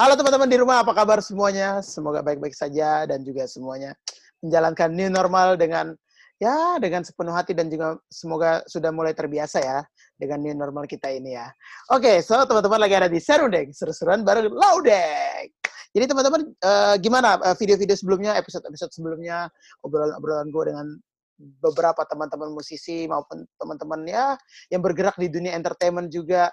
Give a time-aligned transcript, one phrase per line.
[0.00, 1.84] Halo teman-teman di rumah, apa kabar semuanya?
[1.84, 3.92] Semoga baik-baik saja dan juga semuanya
[4.40, 5.92] menjalankan new normal dengan
[6.40, 9.84] ya dengan sepenuh hati dan juga semoga sudah mulai terbiasa ya
[10.16, 11.52] dengan new normal kita ini ya.
[11.92, 15.52] Oke, so teman-teman lagi ada di Serundeng, seru-seruan bareng Laudek.
[15.92, 19.52] Jadi teman-teman uh, gimana uh, video-video sebelumnya, episode-episode sebelumnya,
[19.84, 20.86] obrolan-obrolan gue dengan
[21.60, 24.32] beberapa teman-teman musisi maupun teman-teman ya
[24.72, 26.48] yang bergerak di dunia entertainment juga.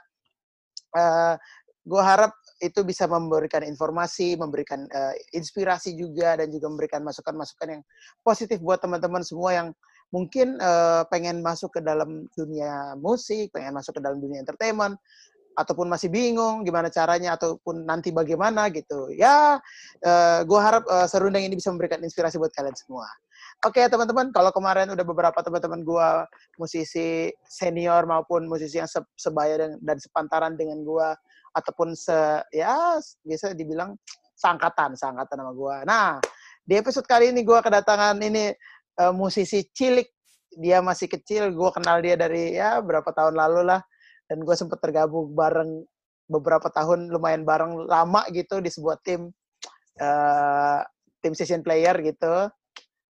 [0.91, 1.39] Uh,
[1.87, 7.83] gue harap itu bisa memberikan informasi, memberikan uh, inspirasi juga dan juga memberikan masukan-masukan yang
[8.25, 9.67] positif buat teman-teman semua yang
[10.09, 14.97] mungkin uh, pengen masuk ke dalam dunia musik, pengen masuk ke dalam dunia entertainment
[15.57, 19.09] ataupun masih bingung gimana caranya ataupun nanti bagaimana gitu.
[19.09, 19.57] Ya,
[20.05, 23.09] uh, gue harap uh, serundeng ini bisa memberikan inspirasi buat kalian semua.
[23.65, 26.09] Oke okay, teman-teman, kalau kemarin udah beberapa teman-teman gue
[26.61, 31.07] musisi senior maupun musisi yang se sebaya dan, dan sepantaran dengan gue
[31.57, 32.13] ataupun se
[32.53, 33.97] ya biasa dibilang
[34.37, 35.77] sangkatan sangkatan sama gue.
[35.89, 36.07] Nah
[36.61, 38.53] di episode kali ini gue kedatangan ini
[39.01, 40.05] uh, musisi cilik
[40.53, 43.81] dia masih kecil gue kenal dia dari ya berapa tahun lalu lah
[44.29, 45.83] dan gue sempat tergabung bareng
[46.27, 49.31] beberapa tahun lumayan bareng lama gitu di sebuah tim
[50.03, 50.79] uh,
[51.23, 52.51] tim session player gitu.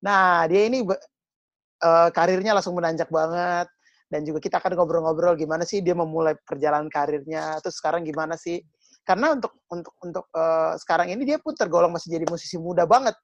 [0.06, 3.68] Nah dia ini uh, karirnya langsung menanjak banget
[4.08, 8.64] dan juga kita akan ngobrol-ngobrol gimana sih dia memulai perjalanan karirnya terus sekarang gimana sih?
[9.04, 13.16] Karena untuk untuk untuk uh, sekarang ini dia pun tergolong masih jadi musisi muda banget.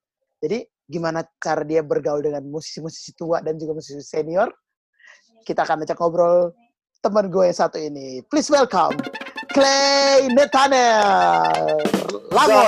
[0.43, 4.51] Jadi gimana cara dia bergaul dengan musisi-musisi tua dan juga musisi senior
[5.43, 6.51] kita akan ajak ngobrol
[7.03, 8.23] teman gue yang satu ini.
[8.27, 8.95] Please welcome
[9.51, 11.79] Clay Nathaniel.
[12.31, 12.67] Lagoy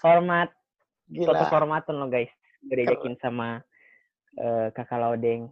[0.00, 0.48] hormat.
[1.10, 1.26] Gila.
[1.34, 2.30] Suatu kehormatan lo guys.
[2.60, 3.64] Diajakin sama
[4.38, 5.50] uh, kakak Laudeng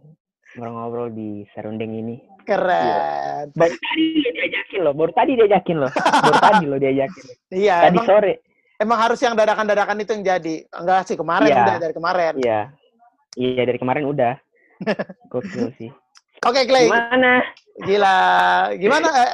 [0.55, 2.17] ngobrol-ngobrol di Serundeng ini.
[2.47, 3.53] Keren.
[3.53, 5.91] Baru tadi lo diajakin loh, baru tadi diajakin loh.
[5.93, 7.25] Baru tadi lo diajakin.
[7.61, 7.75] Iya.
[7.89, 8.33] Tadi emang, sore.
[8.79, 10.55] Emang harus yang dadakan-dadakan itu yang jadi.
[10.73, 11.61] Enggak sih, kemarin ya.
[11.61, 12.33] udah dari kemarin.
[12.41, 12.59] Iya.
[13.37, 14.33] Iya, dari kemarin udah.
[15.31, 15.91] Gokil sih.
[16.47, 16.87] Oke, okay, Clay.
[16.87, 17.43] Gimana?
[17.83, 18.17] Gila.
[18.79, 19.07] Gimana?
[19.11, 19.33] Eh,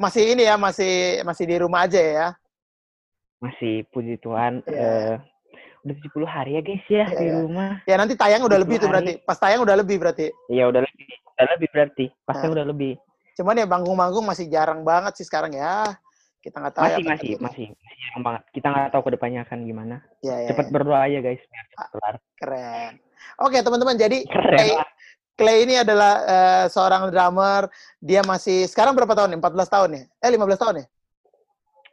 [0.00, 2.28] masih ini ya, masih masih di rumah aja ya?
[3.38, 4.66] Masih, puji Tuhan.
[4.66, 5.22] Yeah.
[5.22, 5.37] Uh,
[5.84, 7.34] udah 70 hari ya guys ya, ya di ya.
[7.42, 7.70] rumah.
[7.86, 9.12] Ya nanti tayang udah lebih tuh berarti.
[9.22, 10.30] Pas tayang udah lebih berarti.
[10.50, 11.06] Iya udah lebih.
[11.38, 12.04] Udah lebih berarti.
[12.26, 12.54] Pasnya nah.
[12.58, 12.92] udah lebih.
[13.38, 15.94] Cuman ya banggung-banggung masih jarang banget sih sekarang ya.
[16.42, 16.84] Kita nggak tahu.
[16.86, 18.42] Masih, ya, masih, masih, masih jarang banget.
[18.50, 19.96] Kita nggak tahu ke depannya akan gimana.
[20.22, 20.72] Ya, ya, cepet ya.
[20.74, 21.42] berdoa aja guys.
[21.46, 22.14] Biar ah, kelar.
[22.38, 22.92] Keren.
[23.38, 24.70] Oke teman-teman, jadi Keren Clay,
[25.38, 27.70] Clay ini adalah uh, seorang drummer.
[28.02, 29.38] Dia masih, sekarang berapa tahun nih?
[29.38, 30.02] 14 tahun ya?
[30.26, 30.86] Eh 15 tahun ya?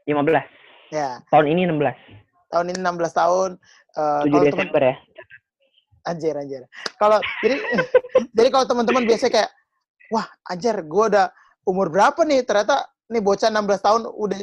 [0.09, 0.93] 15.
[0.93, 1.09] Ya.
[1.29, 2.24] Tahun ini 16.
[2.51, 3.49] Tahun ini 16 tahun.
[3.95, 4.95] Uh, 7 Desember temen, ya.
[6.05, 6.61] Anjir, anjir.
[7.01, 7.57] Kalau jadi
[8.37, 9.49] jadi kalau teman-teman biasa kayak
[10.13, 11.27] wah, anjir, gue udah
[11.65, 12.45] umur berapa nih?
[12.45, 14.39] Ternyata nih bocah 16 tahun udah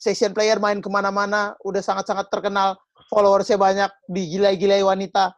[0.00, 2.76] session player main ke mana-mana, udah sangat-sangat terkenal,
[3.08, 5.32] followersnya banyak, digilai-gilai wanita.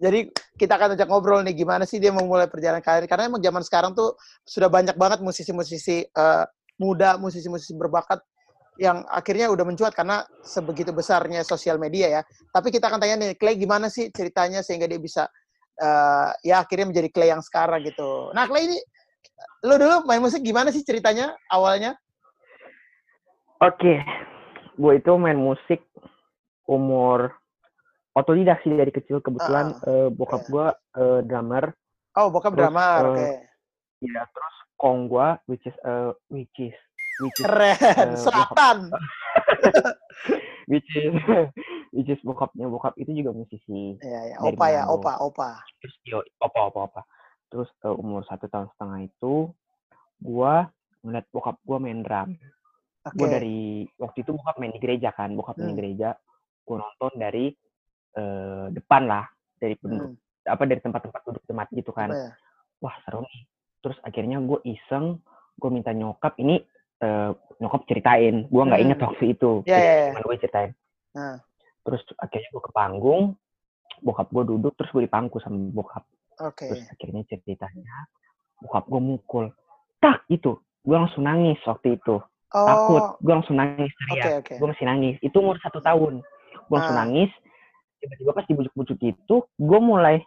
[0.00, 3.62] Jadi kita akan ajak ngobrol nih gimana sih dia memulai perjalanan karir karena emang zaman
[3.62, 6.44] sekarang tuh sudah banyak banget musisi-musisi uh,
[6.78, 8.20] muda, musisi-musisi berbakat
[8.78, 12.22] yang akhirnya udah mencuat karena sebegitu besarnya sosial media ya.
[12.50, 15.30] Tapi kita akan tanya nih, Clay gimana sih ceritanya sehingga dia bisa
[15.78, 18.34] uh, ya akhirnya menjadi Clay yang sekarang gitu.
[18.34, 18.78] Nah Clay ini,
[19.66, 21.94] lo dulu main musik gimana sih ceritanya awalnya?
[23.62, 23.98] Oke, okay.
[24.74, 25.86] gue itu main musik
[26.66, 27.32] umur
[28.14, 30.50] otodidak sih dari kecil kebetulan uh, uh, bokap yeah.
[30.50, 30.66] gue
[30.98, 31.64] uh, drummer.
[32.14, 33.18] Oh bokap terus, drummer, uh, oke.
[33.18, 33.34] Okay.
[34.04, 36.76] Iya terus kong gue which is uh, which is
[37.20, 38.78] which is, Keren, uh, selatan.
[40.70, 41.14] which is
[41.94, 43.98] which is bokapnya bokap itu juga musisi.
[44.00, 44.36] Iya, ya.
[44.42, 45.50] Opa ya, opa, opa.
[45.80, 47.02] Terus yo, opa, opa, opa.
[47.52, 49.52] Terus uh, umur satu tahun setengah itu,
[50.18, 50.68] gua
[51.04, 52.34] ngeliat bokap gua main drum.
[53.04, 53.16] Okay.
[53.20, 55.80] Gua dari waktu itu bokap main di gereja kan, bokap main di hmm.
[55.80, 56.08] gereja.
[56.64, 57.52] Gua nonton dari
[58.16, 59.24] uh, depan lah,
[59.60, 60.48] dari penduduk, hmm.
[60.48, 62.10] apa dari tempat-tempat duduk tempat gitu kan.
[62.10, 62.32] ya?
[62.80, 63.42] Wah seru nih.
[63.84, 65.20] Terus akhirnya gue iseng,
[65.60, 66.56] gue minta nyokap ini
[67.02, 69.06] uh, nyokap ceritain gue nggak inget hmm.
[69.08, 70.22] waktu itu yeah, yeah, yeah.
[70.22, 70.70] gue ceritain
[71.14, 71.36] nah.
[71.86, 73.24] terus akhirnya gue ke panggung
[74.04, 76.04] bokap gue duduk terus gue dipangku sama bokap
[76.38, 76.70] okay.
[76.70, 77.96] terus akhirnya ceritanya
[78.60, 79.44] bokap gue mukul
[80.02, 82.66] tak itu gue langsung nangis waktu itu oh.
[82.68, 84.56] takut gue langsung nangis teriak okay, okay.
[84.60, 86.20] gue masih nangis itu umur satu tahun
[86.68, 87.06] gue langsung nah.
[87.06, 87.30] nangis
[88.02, 90.20] tiba-tiba pas dibujuk-bujuk itu gue mulai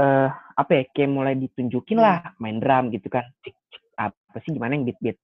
[0.00, 2.04] uh, apa ya kayak mulai ditunjukin hmm.
[2.04, 3.28] lah main drum gitu kan
[4.00, 5.18] apa sih gimana yang beat beat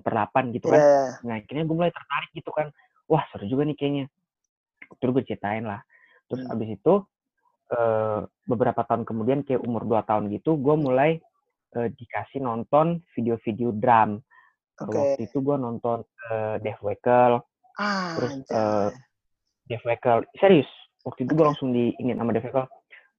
[0.00, 0.80] seperlapan gitu kan.
[0.80, 1.08] Yeah.
[1.28, 2.72] Nah akhirnya gue mulai tertarik gitu kan.
[3.06, 4.04] Wah seru juga nih kayaknya.
[4.98, 5.80] Terus gue ceritain lah.
[6.26, 6.52] Terus hmm.
[6.56, 6.94] abis itu
[7.74, 11.10] uh, beberapa tahun kemudian kayak umur 2 tahun gitu gue mulai
[11.76, 14.22] uh, dikasih nonton video-video drum.
[14.80, 14.96] Okay.
[14.96, 15.98] Waktu itu gue nonton
[16.32, 17.44] uh, Death Wekel,
[17.76, 18.88] ah, terus uh,
[19.68, 20.70] Death Wekel, serius.
[21.04, 22.64] Waktu itu gue langsung diingin sama Death Wekel.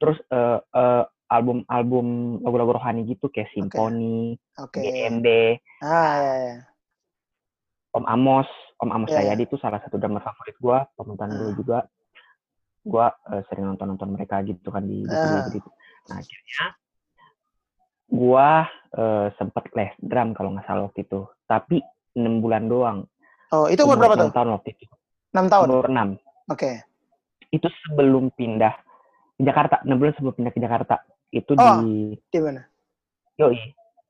[0.02, 4.82] Terus uh, uh, album-album lagu-lagu rohani gitu kayak Simfoni, okay.
[4.84, 5.06] okay.
[5.06, 5.28] GMB,
[5.86, 6.56] ah, ya, ya.
[7.92, 8.48] Om Amos,
[8.80, 9.28] Om Amos yeah.
[9.28, 11.38] Sayadi itu salah satu drummer favorit gue, pemutaran uh.
[11.44, 11.80] gue juga.
[12.82, 15.46] Gue uh, sering nonton-nonton mereka gitu kan di, uh.
[15.52, 15.70] gitu.
[16.08, 16.66] Nah akhirnya
[18.12, 18.50] gue
[19.00, 21.28] uh, sempet les drum kalau nggak salah waktu itu.
[21.46, 21.84] Tapi
[22.16, 23.00] enam bulan doang.
[23.52, 24.32] Oh itu umur berapa tuh?
[24.32, 24.86] tahun waktu itu.
[25.36, 25.68] Enam tahun?
[25.68, 26.10] Umur enam.
[26.48, 26.56] Oke.
[26.56, 26.76] Okay.
[27.52, 28.72] Itu sebelum pindah
[29.36, 29.84] ke Jakarta.
[29.84, 30.96] Enam bulan sebelum pindah ke Jakarta.
[31.28, 32.16] Itu oh, di...
[32.16, 32.64] di mana?
[33.36, 33.60] Yoi.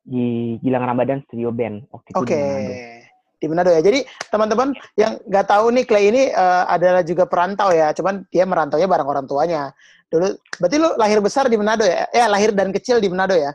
[0.02, 1.90] Di Gilang Ramadan Studio Band.
[1.90, 2.30] Waktu itu Oke.
[2.30, 3.01] Okay
[3.42, 3.82] di Manado ya.
[3.82, 8.46] Jadi teman-teman yang nggak tahu nih Clay ini uh, adalah juga perantau ya, cuman dia
[8.46, 9.74] merantau ya bareng orang tuanya.
[10.14, 10.30] Dulu,
[10.62, 12.06] berarti lu lahir besar di Manado ya?
[12.14, 13.50] Eh lahir dan kecil di Manado ya?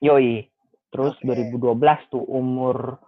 [0.00, 0.48] Yoi.
[0.90, 1.52] Terus okay.
[1.52, 2.98] 2012 tuh umur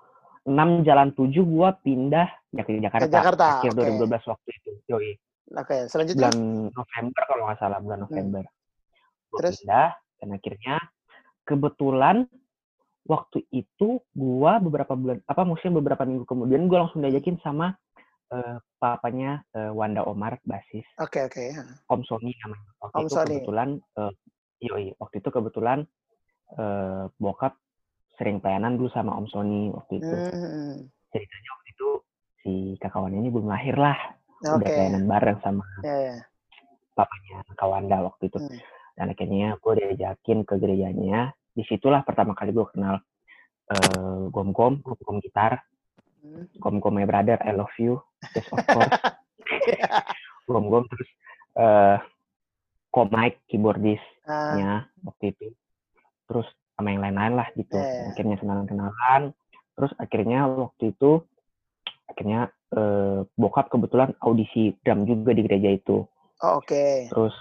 [0.44, 3.06] 6 jalan 7 gua pindah ya ke Jakarta.
[3.08, 3.46] Ke Jakarta.
[3.64, 3.96] Akhir okay.
[3.96, 4.70] 2012 waktu itu.
[4.92, 5.10] Yoi.
[5.52, 5.80] Oke, okay.
[5.90, 8.06] selanjutnya bulan November kalau nggak salah bulan hmm.
[8.10, 8.44] November.
[8.44, 9.36] Hmm.
[9.40, 9.88] Terus pindah
[10.20, 10.76] dan akhirnya
[11.42, 12.16] kebetulan
[13.02, 17.74] waktu itu gua beberapa bulan apa maksudnya beberapa minggu kemudian gua langsung diajakin sama
[18.32, 20.86] uh, papanya uh, Wanda Omar basis.
[20.98, 21.62] Oke okay, oke.
[21.62, 21.88] Okay.
[21.92, 22.70] Om Sony namanya.
[22.80, 23.26] Waktu Om itu Sony.
[23.36, 23.68] kebetulan
[24.00, 24.12] uh,
[24.62, 25.78] yoi waktu itu kebetulan
[26.56, 27.58] uh, bokap
[28.16, 30.14] sering pelayanan dulu sama Om Sony waktu itu.
[30.14, 30.76] Hmm.
[31.12, 31.88] Ceritanya waktu itu
[32.42, 33.98] si kakawannya ini belum lahir lah.
[34.42, 34.58] Okay.
[34.58, 36.20] Udah pelayanan bareng sama yeah, yeah.
[36.98, 38.38] papanya Kawanda waktu itu.
[38.42, 38.58] Hmm.
[38.92, 42.96] Dan akhirnya gue diajakin ke gerejanya di situlah pertama kali gue kenal
[43.68, 45.60] uh, gom gom gom gom gitar
[46.24, 46.56] hmm.
[46.56, 48.00] gom gom my brother I love you
[48.32, 48.92] yes of course
[50.48, 51.10] gom gom terus
[51.60, 51.96] uh,
[52.92, 55.04] komik keyboardisnya uh.
[55.04, 55.52] waktu itu
[56.28, 58.08] terus sama yang lain-lain lah gitu yeah.
[58.08, 59.22] akhirnya kenalan-kenalan
[59.76, 61.20] terus akhirnya waktu itu
[62.08, 67.12] akhirnya uh, bokap kebetulan audisi drum juga di gereja itu oh, oke okay.
[67.12, 67.36] terus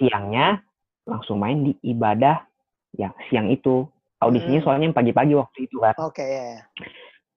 [0.00, 0.64] siangnya
[1.04, 2.47] langsung main di ibadah
[2.96, 3.88] ya siang itu
[4.18, 4.66] audisinya hmm.
[4.66, 5.94] soalnya pagi-pagi waktu itu kan.
[6.02, 6.22] Oke.
[6.22, 6.58] Okay,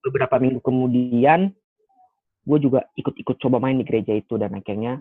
[0.02, 1.54] Beberapa minggu kemudian
[2.42, 4.98] gue juga ikut-ikut coba main di gereja itu dan akhirnya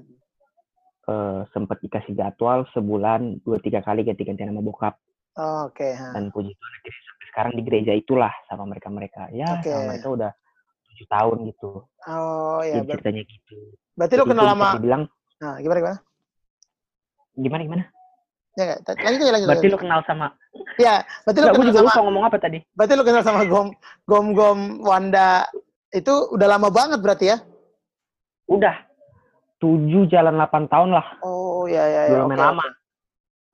[1.09, 5.01] uh, eh, sempat dikasih jadwal sebulan dua tiga kali ganti-ganti nama bokap.
[5.41, 5.97] Oh, Oke.
[5.97, 9.33] Okay, Dan puji Tuhan akhirnya sampai sekarang di gereja itulah sama mereka-mereka.
[9.33, 9.73] Ya okay.
[9.73, 10.31] sama mereka udah
[10.93, 11.71] tujuh tahun gitu.
[12.11, 12.85] Oh ya.
[12.85, 13.57] Jadi ceritanya gitu.
[13.97, 14.69] Berarti lo kenal lama?
[14.77, 15.03] Dibilang.
[15.41, 15.99] Nah gimana gimana?
[17.41, 17.85] Gimana gimana?
[18.59, 19.49] Ya, lanjut aja, lanjut.
[19.49, 20.27] Berarti lu kenal sama
[20.75, 22.59] Ya, berarti lu kenal juga sama, lupa ngomong apa tadi?
[22.75, 23.69] Berarti lu kenal sama Gom
[24.11, 25.47] Gom Gom Wanda
[25.95, 27.39] itu udah lama banget berarti ya?
[28.51, 28.91] Udah.
[29.61, 31.07] tujuh jalan delapan tahun lah.
[31.21, 32.17] Oh, ya ya ya.
[32.17, 32.65] Belum okay, lama.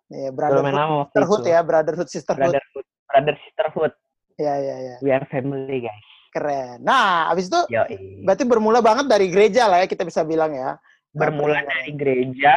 [0.07, 2.53] Iya, brotherhood, lama sisterhood ya, brotherhood sisterhood.
[2.55, 3.93] Brotherhood, brother sisterhood.
[4.39, 4.97] Ya ya ya.
[5.03, 6.07] We are family, guys.
[6.31, 6.87] Keren.
[6.87, 7.83] Nah, abis itu Yo,
[8.23, 10.79] berarti bermula banget dari gereja lah ya kita bisa bilang ya.
[11.11, 12.55] Bermula dari gereja,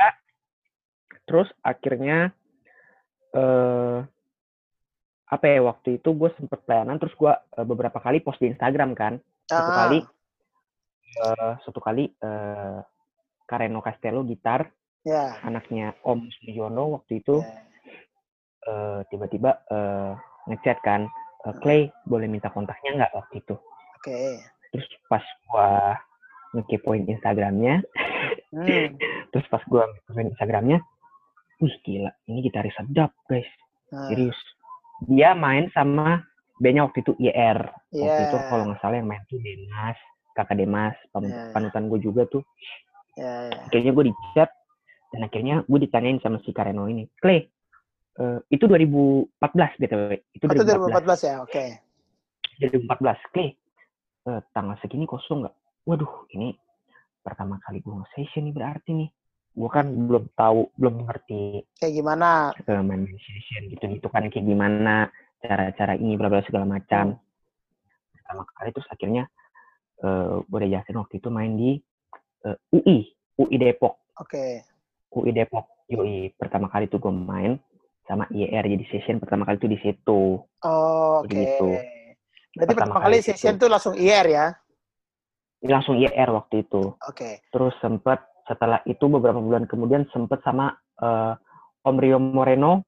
[1.29, 2.33] terus akhirnya
[3.37, 4.01] eh
[5.29, 8.97] apa ya waktu itu gue sempet pelayanan terus gue uh, beberapa kali post di Instagram
[8.97, 9.77] kan satu ah.
[9.85, 9.99] kali
[11.21, 12.81] uh, satu kali uh,
[13.45, 14.73] Kareno Castello gitar
[15.05, 15.37] yeah.
[15.45, 17.61] anaknya Om Sujono waktu itu yeah.
[18.65, 20.17] uh, tiba-tiba uh,
[20.49, 21.05] ngechat kan
[21.45, 24.41] uh, Clay boleh minta kontaknya nggak waktu itu oke okay.
[24.73, 25.69] terus pas gue
[26.57, 27.85] ngekepoin Instagramnya
[28.49, 28.97] hmm.
[29.29, 30.81] terus pas gue ngekepoin Instagramnya
[31.59, 33.47] wih gila ini gitaris sedap guys
[33.91, 34.07] nah.
[34.07, 34.37] serius
[35.07, 36.23] dia main sama
[36.59, 37.59] bandnya waktu itu IR
[37.95, 38.03] yeah.
[38.03, 39.97] waktu itu kalau nggak salah yang main tuh Demas
[40.35, 41.51] kakak Demas yeah.
[41.55, 42.43] panutan gue juga tuh
[43.15, 43.63] yeah, yeah.
[43.67, 44.51] akhirnya gue di chat
[45.09, 47.47] dan akhirnya gue ditanyain sama si Kareno ini Clay
[48.19, 50.01] uh, itu 2014 btw
[50.35, 51.69] itu 2014, 2014 ya oke okay.
[52.59, 53.49] 2014 Clay
[54.27, 55.55] uh, tanggal segini kosong nggak
[55.87, 56.53] waduh ini
[57.23, 59.09] pertama kali gue nge-session nih berarti nih
[59.53, 62.53] gue kan belum tahu belum ngerti kayak gimana?
[62.85, 65.09] main session gitu gitu kan kayak gimana
[65.41, 67.15] cara-cara ini bla bla segala macam.
[67.15, 67.27] Hmm.
[68.13, 69.23] pertama kali terus akhirnya
[70.05, 71.71] uh, gue udah jelasin waktu itu main di
[72.45, 73.97] uh, UI UI Depok.
[74.21, 74.29] Oke.
[74.29, 74.51] Okay.
[75.15, 77.57] UI Depok UI pertama kali tuh gue main
[78.09, 80.41] sama IR jadi session pertama kali tuh di situ.
[80.65, 81.29] Oh, oke.
[81.29, 81.45] Okay.
[81.45, 81.69] gitu.
[82.57, 84.45] Berarti pertama, pertama kali, kali session tuh langsung IR ya?
[85.65, 86.93] Langsung IR waktu itu.
[87.05, 87.13] Oke.
[87.13, 87.33] Okay.
[87.53, 88.17] terus sempet
[88.49, 91.37] setelah itu beberapa bulan kemudian sempet sama uh,
[91.85, 92.81] Om Rio Moreno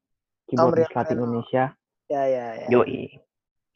[0.49, 1.69] keyboardis Latin Indonesia
[2.09, 3.13] ya ya ya Yoi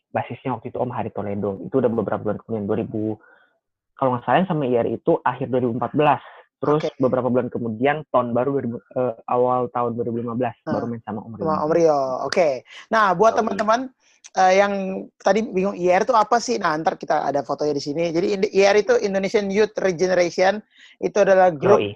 [0.09, 4.49] basisnya waktu itu Om Hari Toledo itu udah beberapa bulan kemudian 2000 kalau nggak salah
[4.49, 6.97] sama IR itu akhir 2014 Terus okay.
[6.97, 10.71] beberapa bulan kemudian tahun baru uh, awal tahun 2015 hmm.
[10.71, 11.45] baru main sama Om Rio.
[11.45, 11.99] Om Rio.
[12.25, 12.31] Oke.
[12.31, 12.53] Okay.
[12.89, 13.91] Nah, buat teman-teman
[14.34, 16.58] uh, yang tadi bingung IR itu apa sih?
[16.58, 18.10] Nah, ntar kita ada fotonya di sini.
[18.10, 20.58] Jadi IR itu Indonesian Youth Regeneration.
[20.98, 21.94] Itu adalah grup Yoi.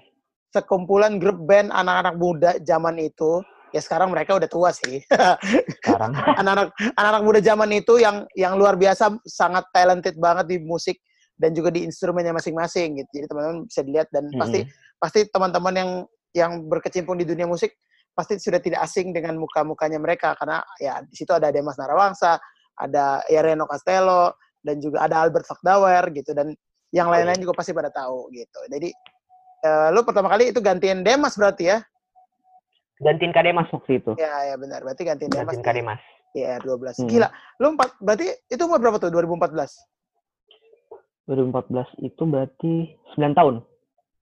[0.54, 3.42] sekumpulan grup band anak-anak muda zaman itu.
[3.70, 4.98] Ya sekarang mereka udah tua sih.
[5.78, 10.98] Sekarang anak-anak anak-anak muda zaman itu yang yang luar biasa sangat talented banget di musik
[11.38, 13.10] dan juga di instrumennya masing-masing gitu.
[13.22, 14.42] Jadi teman-teman bisa dilihat dan hmm.
[14.42, 14.60] pasti
[14.98, 15.90] pasti teman-teman yang
[16.34, 17.78] yang berkecimpung di dunia musik
[18.20, 22.36] pasti sudah tidak asing dengan muka-mukanya mereka karena ya di situ ada Demas Narawangsa,
[22.76, 26.52] ada ya Reno Castello dan juga ada Albert Fakdawer gitu dan
[26.92, 28.60] yang lain-lain juga pasti pada tahu gitu.
[28.68, 28.92] Jadi
[29.64, 31.80] uh, lu pertama kali itu gantiin Demas berarti ya?
[33.00, 34.12] Gantiin Kademas waktu itu.
[34.20, 34.84] Ya, ya benar.
[34.84, 35.56] Berarti gantiin, Demas.
[35.56, 36.00] Gantiin Kademas.
[36.36, 37.00] Iya, 12.
[37.00, 37.08] Hmm.
[37.08, 37.28] Gila.
[37.56, 39.56] Lu empat berarti itu umur berapa tuh 2014?
[41.24, 42.72] 2014 itu berarti
[43.16, 43.64] 9 tahun.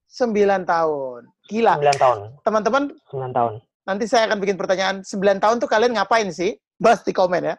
[0.09, 1.21] 9 tahun.
[1.51, 1.75] Gila.
[1.83, 2.19] 9 tahun.
[2.47, 3.55] Teman-teman 9 tahun.
[3.89, 6.53] Nanti saya akan bikin pertanyaan, 9 tahun tuh kalian ngapain sih?
[6.77, 7.55] Bahas di komen ya.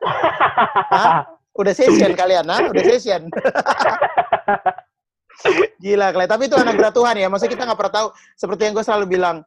[0.94, 1.26] Hah?
[1.58, 2.70] Udah session kalian, nah?
[2.70, 3.34] Udah session.
[5.84, 6.30] Gila, kalian.
[6.30, 7.28] Tapi itu anak berat Tuhan ya.
[7.34, 8.08] Maksudnya kita nggak pernah tahu.
[8.38, 9.42] Seperti yang gue selalu bilang,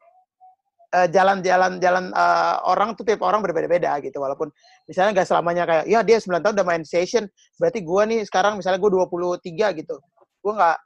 [0.90, 4.50] eh, jalan-jalan uh, jalan uh, orang tuh tiap orang berbeda-beda gitu walaupun
[4.90, 7.24] misalnya nggak selamanya kayak ya dia 9 tahun udah main session
[7.56, 9.96] berarti gue nih sekarang misalnya gue 23 gitu
[10.44, 10.76] gue nggak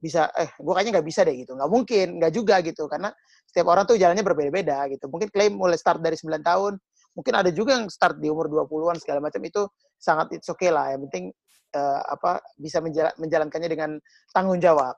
[0.00, 3.12] bisa eh gue kayaknya nggak bisa deh gitu nggak mungkin nggak juga gitu karena
[3.44, 6.80] setiap orang tuh jalannya berbeda-beda gitu mungkin klaim mulai start dari 9 tahun
[7.12, 9.68] mungkin ada juga yang start di umur 20-an segala macam itu
[10.00, 11.28] sangat it's okay lah yang penting
[11.76, 13.90] uh, apa bisa menjala, menjalankannya dengan
[14.32, 14.96] tanggung jawab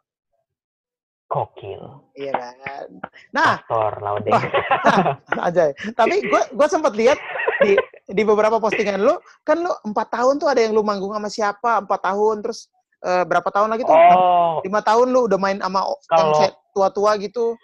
[1.32, 1.80] Kokil.
[2.12, 2.88] Iya kan.
[3.32, 4.28] Nah, Pastor Laude.
[4.28, 5.72] nah, aja.
[5.72, 7.16] Tapi gue gue sempat lihat
[7.64, 7.72] di
[8.04, 11.88] di beberapa postingan lu, kan lu empat tahun tuh ada yang lu manggung sama siapa
[11.88, 12.68] empat tahun, terus
[13.04, 13.94] uh, berapa tahun lagi tuh?
[13.94, 14.62] Oh.
[14.64, 17.58] Lima tahun lu udah main sama kalau, yang tua-tua gitu.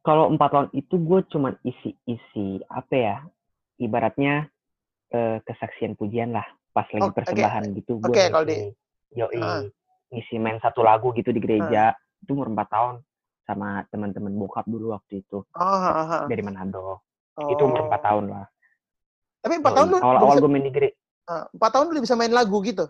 [0.00, 3.16] Kalau empat tahun itu gue cuman isi-isi apa ya?
[3.76, 4.48] Ibaratnya
[5.12, 7.76] uh, kesaksian pujian lah, pas lagi oh, persembahan okay.
[7.82, 7.92] gitu.
[8.00, 8.58] Oke, okay, kalau di
[9.16, 9.66] Yoi, uh.
[10.14, 11.92] ngisi main satu lagu gitu di gereja.
[11.92, 12.94] Uh itu umur 4 tahun
[13.48, 15.42] sama teman-teman bokap dulu waktu itu.
[15.42, 17.02] Oh, ha, Dari Manado.
[17.34, 17.50] Oh.
[17.50, 18.46] Itu umur 4 tahun lah.
[19.40, 20.96] Tapi 4 tahun lu awal-awal gue main di gereja.
[21.26, 22.86] Uh, 4 tahun lu bisa main lagu gitu?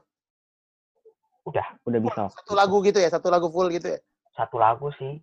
[1.51, 2.23] Udah, udah bisa.
[2.31, 3.99] Satu lagu gitu ya, satu lagu full gitu ya?
[4.39, 5.19] Satu lagu sih.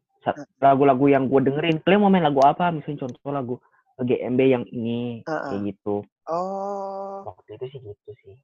[0.60, 1.80] Lagu-lagu yang gue dengerin.
[1.88, 2.68] Kalian mau main lagu apa?
[2.68, 3.56] Misalnya contoh lagu
[3.98, 5.42] GMB yang ini, uh -uh.
[5.56, 5.96] kayak gitu.
[6.28, 7.24] Oh.
[7.24, 8.36] Waktu itu sih gitu sih.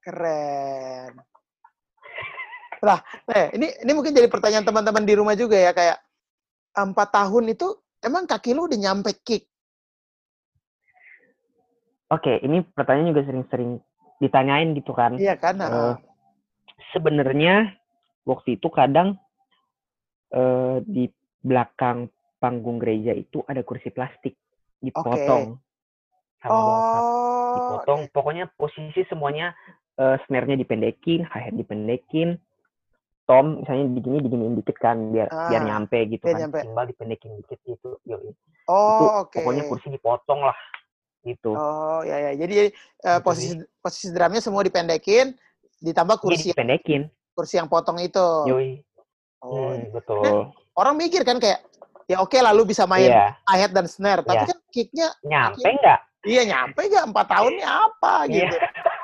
[0.00, 1.20] Keren.
[2.80, 2.98] Nah,
[3.32, 5.98] eh, ini ini mungkin jadi pertanyaan teman-teman di rumah juga ya kayak
[6.76, 7.72] empat tahun itu
[8.04, 9.48] emang kaki lu udah nyampe kick?
[12.06, 13.82] Oke, ini pertanyaan juga sering-sering
[14.22, 15.18] ditanyain gitu kan?
[15.18, 15.58] Iya kan?
[15.58, 15.98] Uh,
[16.94, 17.74] Sebenarnya
[18.26, 19.18] waktu itu kadang
[20.34, 21.10] uh, di
[21.42, 22.10] belakang
[22.42, 24.36] panggung gereja itu ada kursi plastik
[24.82, 26.42] dipotong okay.
[26.44, 28.00] sama oh, dipotong.
[28.06, 28.12] Okay.
[28.12, 29.56] Pokoknya posisi semuanya
[29.96, 32.36] uh, snare-nya dipendekin, hi-hat dipendekin,
[33.26, 36.62] tom misalnya digini diginiin dikit kan biar ah, biar nyampe gitu kan nyampe.
[36.62, 38.16] timbal dipendekin dikit gitu yo
[38.70, 39.42] oh itu okay.
[39.42, 40.58] pokoknya kursi dipotong lah
[41.26, 42.70] gitu oh ya ya jadi
[43.02, 45.34] uh, posisi posisi drumnya semua dipendekin
[45.82, 47.02] ditambah kursi jadi dipendekin
[47.36, 48.80] kursi yang potong itu Yoi.
[49.44, 50.44] oh hmm, betul nah,
[50.80, 51.60] orang mikir kan kayak
[52.06, 53.34] ya oke okay, lalu bisa main yeah.
[53.44, 54.48] hi dan snare tapi yeah.
[54.48, 58.46] kan kicknya nyampe nggak iya nyampe nggak empat tahunnya apa iya.
[58.46, 58.94] gitu yeah.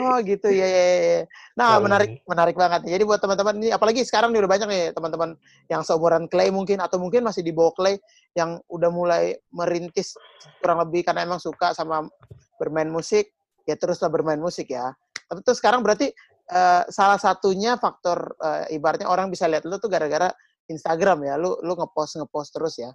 [0.00, 0.64] Oh gitu ya.
[0.64, 1.20] ya, ya.
[1.52, 2.88] Nah oh, menarik menarik banget.
[2.88, 5.36] Jadi buat teman-teman ini apalagi sekarang nih udah banyak nih teman-teman
[5.68, 8.00] yang seumuran Clay mungkin atau mungkin masih di bawah Clay
[8.32, 10.16] yang udah mulai merintis
[10.64, 12.08] kurang lebih karena emang suka sama
[12.56, 13.28] bermain musik
[13.68, 14.96] ya teruslah bermain musik ya.
[15.28, 16.08] Tapi tuh sekarang berarti
[16.50, 20.32] uh, salah satunya faktor uh, ibaratnya orang bisa lihat lu tuh gara-gara
[20.66, 21.34] Instagram ya.
[21.36, 22.90] Lu lu ngepost ngepost terus ya.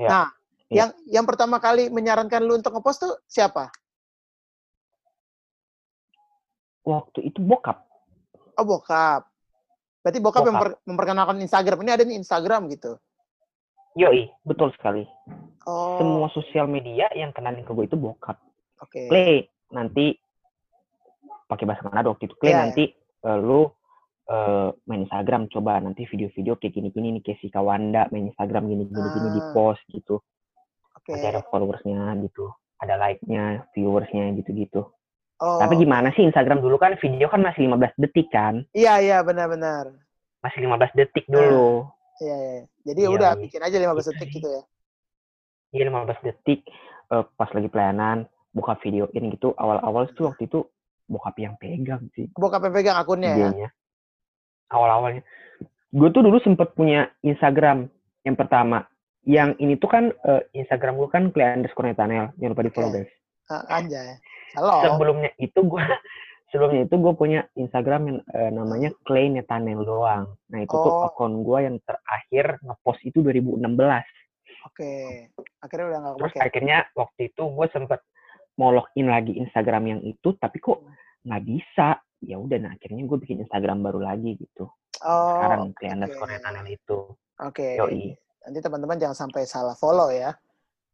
[0.00, 0.08] ya.
[0.08, 0.26] Nah,
[0.72, 0.74] ya.
[0.82, 3.68] yang yang pertama kali menyarankan lu untuk ngepost tuh siapa?
[6.88, 7.84] waktu itu bokap.
[8.56, 9.28] Oh bokap.
[10.00, 10.48] Berarti bokap, bokap.
[10.56, 11.84] Memper, memperkenalkan Instagram.
[11.84, 12.96] Ini ada nih Instagram gitu.
[14.00, 15.04] Yoi, betul sekali.
[15.68, 16.00] Oh.
[16.00, 18.40] Semua sosial media yang kenalin ke gue itu bokap.
[18.80, 19.04] Oke.
[19.04, 19.06] Okay.
[19.12, 19.36] Clay,
[19.74, 20.16] nanti
[21.48, 22.36] pakai bahasa Manado waktu itu.
[22.36, 23.34] Clay, yeah, nanti yeah.
[23.34, 23.60] Uh, lu
[24.30, 29.00] uh, main Instagram coba nanti video-video kayak gini-gini nih kayak si Kawanda main Instagram gini-gini
[29.02, 29.12] ah.
[29.16, 30.20] gini di post gitu.
[30.94, 31.16] Oke.
[31.16, 31.24] Okay.
[31.24, 34.86] Ada followersnya gitu, ada like-nya, viewersnya gitu-gitu.
[35.38, 35.58] Oh.
[35.62, 38.66] Tapi gimana sih Instagram dulu kan video kan masih 15 detik kan?
[38.74, 39.94] Iya, iya, benar-benar.
[40.42, 41.86] Masih 15 detik dulu.
[42.18, 42.62] Iya, iya.
[42.82, 44.62] Jadi ya udah bikin aja 15 gitu detik gitu ya.
[45.78, 46.60] Iya, 15 detik
[47.14, 49.54] uh, pas lagi pelayanan buka videoin gitu.
[49.54, 50.66] Awal-awal itu waktu itu
[51.08, 52.28] bokap yang pegang sih.
[52.36, 53.68] Bokap yang pegang akunnya ya?
[54.68, 55.24] Awal-awalnya.
[55.88, 57.88] gue tuh dulu sempet punya Instagram
[58.28, 58.84] yang pertama.
[59.24, 62.28] Yang ini tuh kan uh, Instagram gue kan Clay underscore Netanel.
[62.36, 63.10] Jangan lupa di follow guys.
[63.48, 64.20] Uh, anjay.
[64.52, 64.84] Halo.
[64.84, 65.80] Sebelumnya itu gue
[66.52, 70.36] sebelumnya itu gue punya Instagram yang uh, namanya Clay Netanel doang.
[70.52, 70.84] Nah itu oh.
[70.84, 73.64] tuh akun gue yang terakhir ngepost itu 2016.
[74.68, 74.92] Oke,
[75.64, 78.00] akhirnya udah nggak Terus akhirnya waktu itu gue sempet
[78.58, 80.82] mau login lagi Instagram yang itu, tapi kok
[81.24, 81.96] nggak bisa.
[82.18, 84.66] Ya udah, nah akhirnya gue bikin Instagram baru lagi gitu.
[85.06, 85.88] Oh, Sekarang okay.
[85.94, 86.34] underscore
[86.66, 86.98] itu.
[87.38, 87.78] Oke.
[87.78, 88.18] Okay.
[88.42, 90.34] Nanti teman-teman jangan sampai salah follow ya.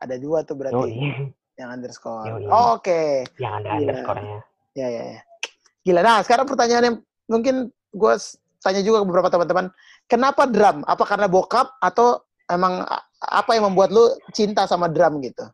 [0.04, 0.76] Ada dua tuh berarti.
[0.76, 1.32] Yoi.
[1.56, 2.28] Yang underscore.
[2.52, 3.24] Oh, Oke.
[3.24, 3.40] Okay.
[3.40, 3.80] Yang ada Gila.
[3.80, 4.38] underscore-nya.
[4.76, 5.20] Ya, ya, ya.
[5.86, 6.00] Gila.
[6.04, 6.96] Nah, sekarang pertanyaan yang
[7.30, 8.14] mungkin gue
[8.60, 9.66] tanya juga ke beberapa teman-teman.
[10.10, 10.84] Kenapa drum?
[10.84, 12.20] Apa karena bokap atau
[12.52, 12.84] emang
[13.24, 15.46] apa yang membuat lu cinta sama drum gitu?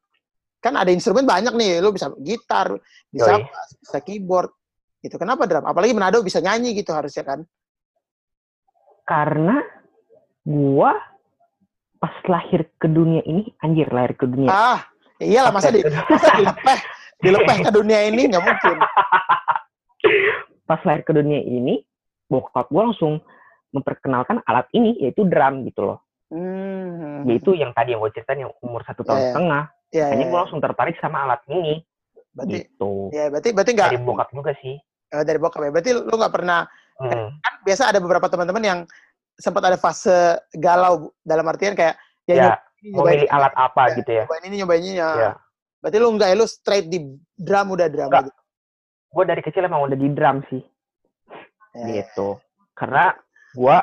[0.61, 2.77] Kan ada instrumen banyak nih, lu bisa gitar,
[3.09, 3.49] bisa Yoi.
[3.49, 4.53] bass, bisa keyboard,
[5.01, 5.17] gitu.
[5.17, 5.65] Kenapa drum?
[5.65, 7.41] Apalagi Manado bisa nyanyi gitu harusnya kan?
[9.09, 9.65] Karena
[10.45, 10.95] gua
[12.01, 14.53] pas lahir ke dunia ini, anjir lahir ke dunia.
[14.53, 14.81] Ah,
[15.21, 15.81] iyalah masa, di,
[16.13, 16.81] masa dilepeh,
[17.25, 18.77] dilepeh ke dunia ini nggak mungkin.
[20.69, 21.81] Pas lahir ke dunia ini,
[22.29, 23.21] bokap gua langsung
[23.71, 25.99] memperkenalkan alat ini yaitu drum gitu loh.
[26.31, 27.27] Hmm.
[27.27, 29.31] Yaitu yang tadi yang gue ceritain yang umur satu tahun yeah.
[29.35, 29.63] setengah.
[29.91, 30.31] Yeah, Hanya yeah.
[30.31, 31.83] gue langsung tertarik sama alat ini.
[32.31, 33.11] Berarti, gitu.
[33.11, 34.79] Ya, berarti berarti nggak dari bokap juga sih.
[35.11, 35.71] Uh, dari bokap ya.
[35.75, 36.61] Berarti lu nggak pernah
[37.03, 37.29] hmm.
[37.43, 38.81] kan biasa ada beberapa teman-teman yang
[39.35, 42.47] sempat ada fase galau dalam artian kayak ya, ya
[42.87, 44.25] nyobain, nyobain alat apa ya, gitu ya.
[44.25, 45.09] Nyobain ini nyobain ini ya.
[45.11, 45.33] ya.
[45.81, 46.99] Berarti lu nggak ya lu straight di
[47.35, 48.33] drum udah drum gitu.
[49.11, 50.63] Gue dari kecil emang udah di drum sih.
[51.75, 51.87] Ya.
[51.99, 52.39] Gitu.
[52.79, 53.11] Karena
[53.59, 53.77] gue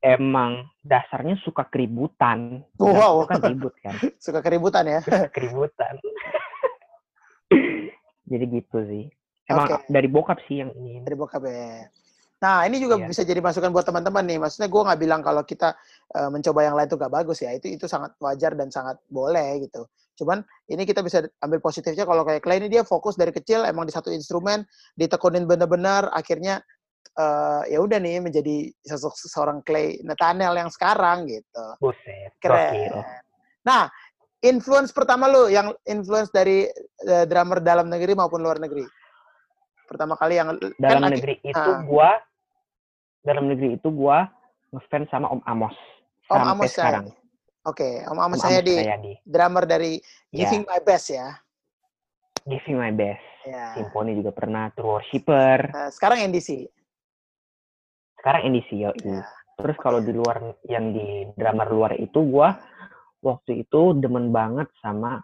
[0.00, 2.64] emang dasarnya suka keributan.
[2.80, 3.28] Wow.
[3.28, 3.96] Kan ribut kan.
[4.16, 5.00] suka keributan ya.
[5.04, 6.00] Suka keributan.
[8.30, 9.04] jadi gitu sih.
[9.50, 9.84] Emang okay.
[9.92, 11.04] dari bokap sih yang ini.
[11.04, 11.88] Dari bokap ya.
[12.40, 13.04] Nah, ini juga iya.
[13.04, 14.40] bisa jadi masukan buat teman-teman nih.
[14.40, 15.76] Maksudnya gue nggak bilang kalau kita
[16.16, 17.52] uh, mencoba yang lain itu gak bagus ya.
[17.52, 19.84] Itu itu sangat wajar dan sangat boleh gitu.
[20.16, 20.40] Cuman
[20.72, 23.92] ini kita bisa ambil positifnya kalau kayak Clay ini dia fokus dari kecil emang di
[23.92, 24.64] satu instrumen,
[24.96, 26.64] ditekunin benar-benar, akhirnya
[27.18, 31.64] uh, ya udah nih menjadi sosok seorang Clay Nathaniel yang sekarang gitu.
[31.82, 32.36] Buset.
[32.38, 33.02] Keren.
[33.66, 33.90] Nah,
[34.44, 36.68] influence pertama lu yang influence dari
[37.08, 38.84] uh, drummer dalam negeri maupun luar negeri.
[39.88, 42.22] Pertama kali yang dalam kan, negeri itu uh, gua
[43.26, 44.30] dalam negeri itu gua
[44.70, 45.76] ngefans sama Om Amos.
[46.30, 47.10] Om Amos sekarang.
[47.60, 50.00] Oke, okay, Om Amos, Om saya, di, di drummer dari
[50.32, 50.46] yeah.
[50.46, 51.36] Giving My Best ya.
[52.48, 53.20] Giving My Best.
[53.44, 53.72] Yeah.
[53.76, 55.72] Symphony juga pernah, True Worshipper.
[55.72, 56.68] Uh, sekarang NDC
[58.20, 58.90] sekarang NDC ya.
[59.00, 59.24] Yeah.
[59.60, 62.56] Terus kalau di luar yang di drummer luar itu gua
[63.20, 65.20] waktu itu demen banget sama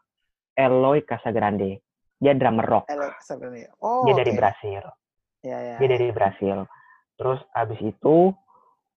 [0.56, 1.80] Eloy Casagrande.
[2.16, 2.84] Dia drummer rock.
[2.88, 3.68] Eloy Casagrande.
[3.80, 4.20] Oh, dia okay.
[4.24, 4.82] dari Brasil.
[5.44, 5.78] Yeah, yeah.
[5.80, 6.58] Dia dari Brasil.
[7.16, 8.32] Terus abis itu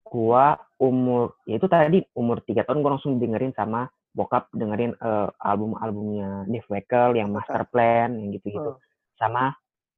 [0.04, 5.30] gua umur ya itu tadi umur tiga tahun gua langsung dengerin sama bokap dengerin uh,
[5.38, 8.76] album-albumnya Dave Weckl yang Master Plan yang gitu-gitu.
[8.76, 8.82] Hmm.
[9.16, 9.54] Sama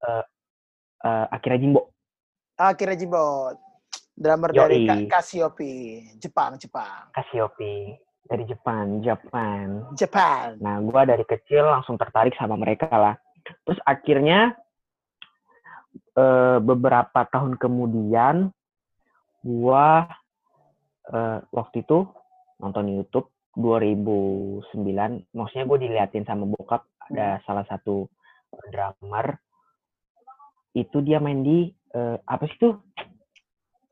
[0.06, 0.26] uh,
[1.06, 1.90] uh, Akira Jimbo.
[2.62, 3.50] Akira Jimbo
[4.22, 4.62] drummer Yoi.
[4.62, 4.80] dari
[5.10, 5.74] Cassiope,
[6.22, 7.10] Jepang, Jepang.
[7.10, 7.98] Cassiope
[8.30, 9.92] dari Jepang, Jepang.
[9.98, 10.62] Jepang.
[10.62, 13.16] Nah, gue dari kecil langsung tertarik sama mereka lah.
[13.66, 14.54] Terus akhirnya
[16.14, 18.54] uh, beberapa tahun kemudian
[19.42, 19.88] gue
[21.10, 22.06] uh, waktu itu
[22.62, 24.70] nonton YouTube 2009,
[25.36, 27.44] maksudnya gue diliatin sama bokap ada hmm.
[27.44, 28.08] salah satu
[28.72, 29.36] drummer
[30.72, 32.80] itu dia main di uh, apa sih tuh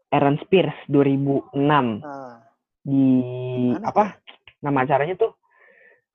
[0.10, 2.42] Aaron Spears 2006 uh.
[2.82, 3.06] di
[3.78, 4.06] Mana apa?
[4.60, 5.32] nama acaranya tuh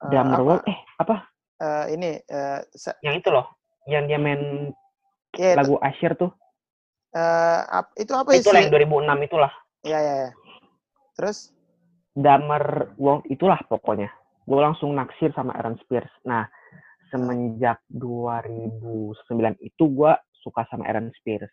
[0.03, 0.63] uh, Drummer World.
[0.69, 1.15] Eh apa?
[1.55, 2.59] Uh, ini uh,
[3.01, 3.47] yang itu loh
[3.87, 4.73] yang dia main
[5.37, 6.33] yeah, lagu Asher tuh.
[7.15, 9.51] Uh, ap, itu apa itu yang 2006 itulah.
[9.87, 10.31] Ya ya, ya.
[11.15, 11.55] terus?
[12.15, 14.11] Drummer World itulah pokoknya.
[14.45, 16.11] Gue langsung naksir sama Aaron Spears.
[16.27, 16.45] Nah
[17.13, 19.23] semenjak 2009
[19.63, 20.11] itu gue
[20.43, 21.49] suka sama Aaron Spears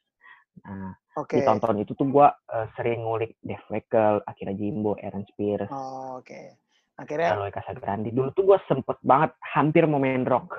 [0.62, 1.40] Nah, okay.
[1.42, 5.72] ditonton itu tuh gue uh, sering ngulik Dave Weckl, Akira Jimbo, Aaron Spears.
[5.72, 6.28] Oh, Oke.
[6.28, 6.44] Okay.
[7.00, 8.12] Akhirnya Eloy Casagrande.
[8.12, 10.54] Dulu tuh gue sempet banget hampir mau main rock.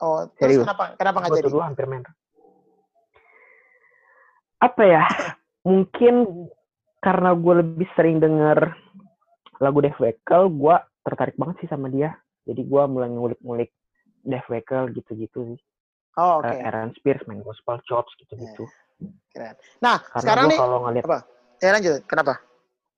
[0.00, 0.64] Oh, terus Serius.
[0.64, 1.50] kenapa kenapa nggak jadi?
[1.50, 2.18] Dulu hampir main rock.
[4.62, 5.04] Apa ya?
[5.68, 6.14] Mungkin
[7.02, 8.74] karena gue lebih sering denger
[9.58, 12.14] lagu Dave Weckl, gue tertarik banget sih sama dia.
[12.46, 13.70] Jadi gue mulai ngulik-ngulik
[14.22, 15.60] Dave Weckl gitu-gitu sih.
[16.18, 16.50] Oh, oke.
[16.50, 16.60] Okay.
[16.66, 18.66] Aaron Spears main gospel chops gitu-gitu.
[18.66, 18.81] Yeah.
[19.32, 19.54] Keren.
[19.80, 21.18] Nah, Karena sekarang nih kalau ngeliat apa?
[21.62, 22.00] Ya lanjut.
[22.04, 22.34] Kenapa?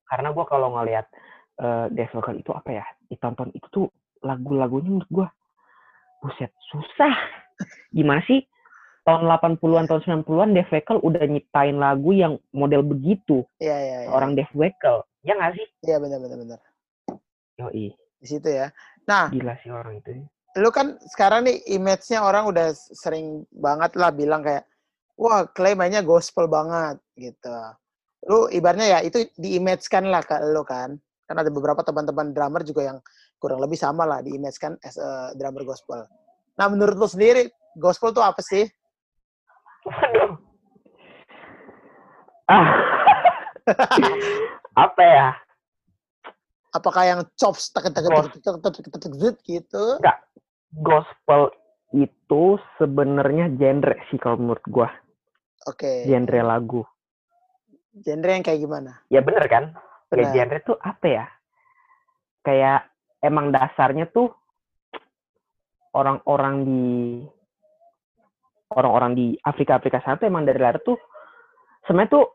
[0.04, 1.06] Karena gue kalau ngeliat
[1.60, 2.84] uh, Dave itu apa ya?
[3.06, 3.86] Ditonton itu tuh
[4.24, 5.26] lagu-lagunya menurut gue
[6.24, 7.14] buset susah.
[7.92, 8.40] Gimana sih
[9.04, 13.44] tahun 80-an tahun 90-an Dave Weckl udah nyiptain lagu yang model begitu.
[13.60, 13.98] Iya iya.
[14.08, 14.10] Ya.
[14.10, 15.66] Orang Dave Weckl, ya nggak sih?
[15.84, 16.58] Iya benar benar benar.
[17.60, 17.92] Yoi.
[18.18, 18.72] Di situ ya.
[19.04, 19.28] Nah.
[19.28, 20.24] Gila sih orang itu.
[20.56, 24.64] Lu kan sekarang nih image-nya orang udah sering banget lah bilang kayak,
[25.18, 27.56] wah Clay mainnya gospel banget gitu.
[28.26, 30.96] Lu ibarnya ya itu di-image-kan lah ke lu kan.
[31.24, 32.98] Kan ada beberapa teman-teman drummer juga yang
[33.40, 36.04] kurang lebih sama lah di-image-kan as a drummer gospel.
[36.56, 38.64] Nah menurut lu sendiri, gospel tuh apa sih?
[39.84, 40.32] Waduh.
[42.48, 42.68] Ah.
[44.84, 45.28] apa ya?
[46.74, 49.12] Apakah yang chops tak tak tak tak
[49.46, 49.84] gitu?
[50.02, 50.18] Enggak.
[50.74, 51.54] Gospel
[51.94, 54.90] itu sebenarnya genre sih kalau menurut gua.
[55.68, 56.04] Oke.
[56.04, 56.10] Okay.
[56.10, 56.82] Genre lagu.
[57.94, 58.92] Genre yang kayak gimana?
[59.08, 59.74] Ya bener kan?
[60.10, 60.30] Bener.
[60.34, 61.26] genre tuh apa ya?
[62.44, 62.90] Kayak
[63.22, 64.30] emang dasarnya tuh
[65.94, 66.84] orang-orang di
[68.74, 70.98] orang-orang di Afrika Afrika sana tuh emang dari lahir tuh
[71.86, 72.26] sebenarnya tuh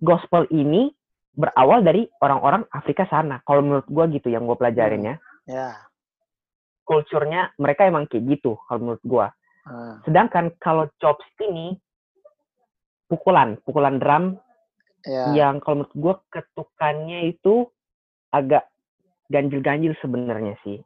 [0.00, 0.88] gospel ini
[1.36, 3.44] berawal dari orang-orang Afrika sana.
[3.44, 5.16] Kalau menurut gue gitu yang gue pelajarin ya.
[5.44, 5.68] Ya.
[6.88, 9.26] Kulturnya mereka emang kayak gitu kalau menurut gue.
[9.68, 9.96] Hmm.
[10.08, 11.76] Sedangkan kalau chops ini
[13.06, 14.24] pukulan, pukulan drum
[15.06, 15.32] ya.
[15.34, 17.70] yang kalau menurut gue ketukannya itu
[18.34, 18.66] agak
[19.30, 20.78] ganjil-ganjil sebenarnya sih.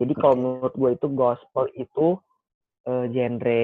[0.00, 2.18] Jadi kalau menurut gue itu gospel itu
[2.88, 3.62] uh, genre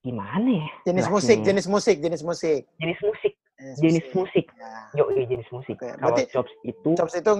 [0.00, 0.68] gimana ya?
[0.88, 2.62] Jenis musik, jenis musik, jenis musik.
[2.78, 3.32] Jenis musik.
[3.60, 4.46] Jenis, jenis musik.
[4.46, 4.46] musik.
[4.56, 4.72] Ya.
[4.96, 5.76] Yo, jenis musik.
[5.76, 5.92] Okay.
[6.00, 7.32] Kalau chops itu chops itu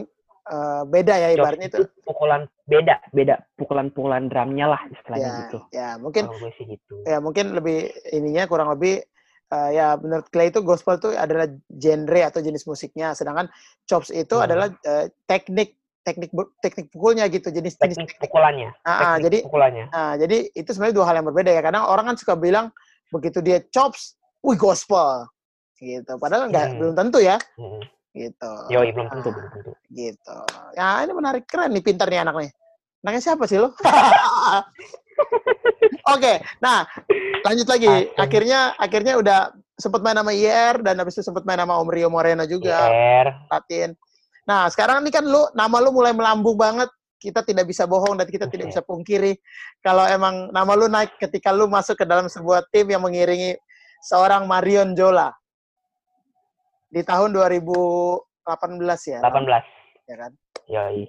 [0.50, 1.86] uh, beda ya ibaratnya itu.
[2.02, 5.58] pukulan beda, beda pukulan-pukulan drumnya lah istilahnya ya, gitu.
[5.70, 6.94] Ya, mungkin gue sih gitu.
[7.06, 9.06] Ya, mungkin lebih ininya kurang lebih
[9.54, 13.46] uh, ya menurut Clay itu gospel itu adalah genre atau jenis musiknya, sedangkan
[13.86, 14.46] chops itu hmm.
[14.46, 16.32] adalah uh, teknik teknik
[16.64, 20.96] teknik pukulnya gitu jenis teknik, jenis pukulannya ah, teknik jadi pukulannya ah, jadi itu sebenarnya
[20.96, 22.72] dua hal yang berbeda ya kadang orang kan suka bilang
[23.12, 25.28] begitu dia chops wih gospel
[25.76, 26.76] gitu padahal nggak hmm.
[26.80, 27.84] belum tentu ya hmm.
[28.10, 30.38] Gitu yo belum tentu ah, belum tentu gitu
[30.74, 32.50] ya ini menarik keren nih pintar nih anak nih
[33.06, 33.70] anaknya siapa sih lo
[36.10, 36.88] Oke, okay, nah
[37.44, 38.08] lanjut lagi.
[38.16, 42.08] Akhirnya akhirnya udah sempat main sama IR dan habis itu sempat main sama Om Rio
[42.08, 42.88] Moreno juga.
[42.88, 43.28] IR.
[43.52, 43.92] Latin.
[44.48, 46.88] Nah, sekarang ini kan lu nama lu mulai melambung banget.
[47.20, 48.56] Kita tidak bisa bohong dan kita okay.
[48.56, 49.36] tidak bisa pungkiri
[49.84, 53.60] kalau emang nama lu naik ketika lu masuk ke dalam sebuah tim yang mengiringi
[54.00, 55.28] seorang Marion Jola
[56.90, 58.26] di tahun 2018
[59.06, 59.20] ya.
[59.22, 60.10] 18.
[60.10, 60.32] Ya kan?
[60.66, 61.06] Yoi.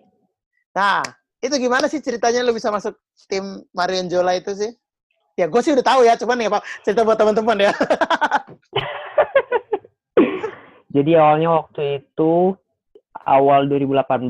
[0.77, 1.01] Nah,
[1.41, 2.93] itu gimana sih ceritanya lu bisa masuk
[3.25, 4.71] tim Marion Jola itu sih?
[5.35, 7.73] Ya, gue sih udah tahu ya, cuman ya Pak, cerita buat teman-teman ya.
[10.95, 12.53] Jadi awalnya waktu itu
[13.25, 14.27] awal 2018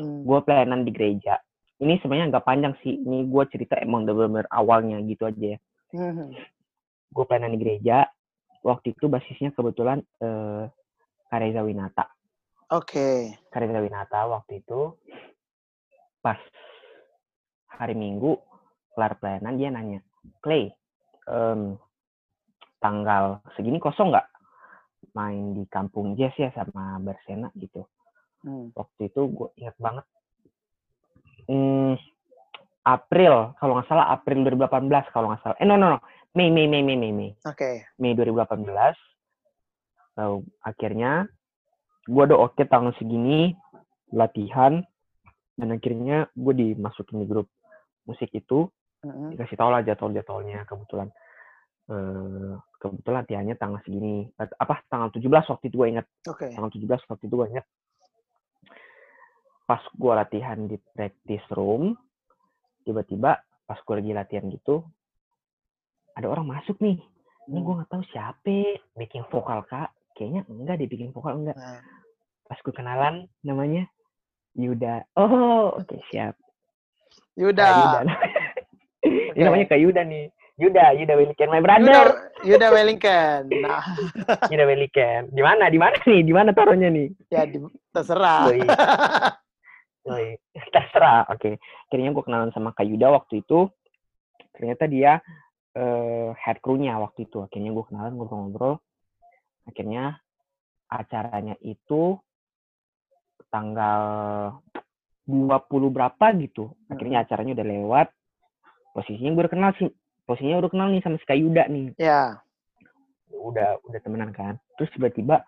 [0.00, 0.24] hmm.
[0.26, 1.38] gue pelayanan di gereja.
[1.80, 2.98] Ini sebenarnya nggak panjang sih.
[2.98, 5.58] Ini gue cerita emang bener-bener awalnya gitu aja ya.
[5.92, 6.32] Hmm.
[7.12, 8.08] Gue pelayanan di gereja.
[8.64, 10.68] Waktu itu basisnya kebetulan eh,
[11.30, 12.10] Kareza Winata.
[12.74, 12.90] Oke.
[12.90, 13.18] Okay.
[13.54, 14.98] Kareza Winata waktu itu
[16.20, 16.36] pas
[17.70, 18.36] hari Minggu
[18.92, 20.00] kelar pelayanan dia nanya,
[20.42, 20.74] Clay,
[21.30, 21.78] um,
[22.82, 24.28] tanggal segini kosong nggak
[25.14, 27.86] main di kampung Jazz ya sama Bersena gitu.
[28.44, 28.74] Hmm.
[28.74, 30.06] Waktu itu gue ingat banget.
[31.48, 31.96] Hmm,
[32.84, 35.56] April, kalau nggak salah April 2018 kalau nggak salah.
[35.60, 35.98] Eh no no no,
[36.34, 37.30] Mei Mei Mei Mei Mei Mei.
[37.46, 37.86] Oke.
[37.86, 38.00] Okay.
[38.00, 39.09] Mei 2018.
[40.18, 41.30] So, akhirnya
[42.10, 43.54] gue udah oke okay, tanggal segini
[44.10, 44.82] latihan
[45.54, 47.46] dan akhirnya gue dimasukin di grup
[48.08, 48.66] musik itu
[49.04, 49.36] mm-hmm.
[49.36, 51.08] dikasih tau lah jadwal-jadwalnya kebetulan
[51.92, 56.50] uh, kebetulan latihannya tanggal segini apa tanggal 17 waktu itu gue inget okay.
[56.56, 57.66] tanggal 17 waktu itu gue inget
[59.68, 61.94] pas gue latihan di practice room
[62.82, 64.82] tiba-tiba pas gue lagi latihan gitu
[66.18, 66.98] ada orang masuk nih
[67.46, 67.78] ini gue hmm.
[67.84, 71.80] nggak tahu siapa bikin vokal kak kayaknya enggak dia bikin vokal enggak nah.
[72.44, 73.88] pas gue kenalan namanya
[74.52, 76.36] Yuda oh oke okay, siap
[77.40, 77.98] Yuda, nah, Yuda.
[78.04, 78.32] okay.
[79.40, 80.28] ini namanya kak Yuda nih
[80.60, 81.88] Yuda, Yuda Wellington, my brother.
[81.88, 83.40] Yuda, Yuda Wellington.
[83.64, 83.80] Nah.
[84.52, 85.32] Yuda Wellington.
[85.32, 85.72] Di mana?
[85.72, 86.20] Di mana nih?
[86.20, 87.08] Di mana taruhnya nih?
[87.32, 87.64] Ya, di,
[87.96, 88.52] terserah.
[90.72, 91.54] terserah oke okay.
[91.88, 93.68] akhirnya gue kenalan sama Kak Yuda waktu itu
[94.56, 95.20] ternyata dia
[95.76, 98.80] uh, head crew-nya waktu itu akhirnya gue kenalan ngobrol-ngobrol
[99.70, 100.18] akhirnya
[100.90, 102.18] acaranya itu
[103.50, 104.02] tanggal
[105.26, 108.08] 20 berapa gitu akhirnya acaranya udah lewat
[108.94, 109.90] posisinya gue udah kenal sih
[110.26, 112.42] posisinya udah kenal nih sama si Kak Yuda nih ya
[113.30, 115.46] udah udah temenan kan terus tiba-tiba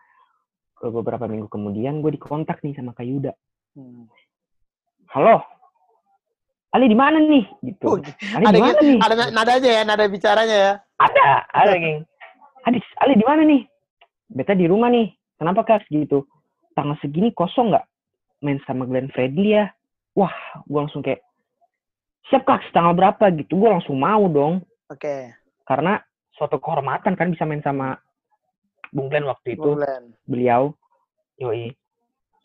[0.78, 3.34] beberapa minggu kemudian gue dikontak nih sama Kak Yuda
[3.74, 4.06] hmm
[5.10, 5.42] halo
[6.72, 7.44] Ale di mana nih?
[7.60, 7.84] Gitu.
[7.84, 8.00] Oh,
[8.32, 8.96] Ale di mana nih?
[8.96, 10.72] Ada nadanya ya, nada bicaranya ya.
[11.04, 12.00] Ada, ada geng.
[12.64, 13.68] Adis, Ale di mana nih?
[14.32, 15.12] Beta di rumah nih.
[15.36, 16.24] Kenapa kak gitu?
[16.72, 17.86] Tanggal segini kosong nggak?
[18.42, 19.68] Main sama Glenn Fredly ya?
[20.16, 20.32] Wah,
[20.64, 21.20] gue langsung kayak
[22.32, 23.60] siap kak tanggal berapa gitu.
[23.60, 24.64] Gue langsung mau dong.
[24.88, 24.98] Oke.
[24.98, 25.20] Okay.
[25.68, 26.00] Karena
[26.36, 28.00] suatu kehormatan kan bisa main sama
[28.88, 29.76] Bung Glenn waktu itu.
[29.76, 30.04] Bung Glenn.
[30.24, 30.72] Beliau.
[31.36, 31.72] Yoi.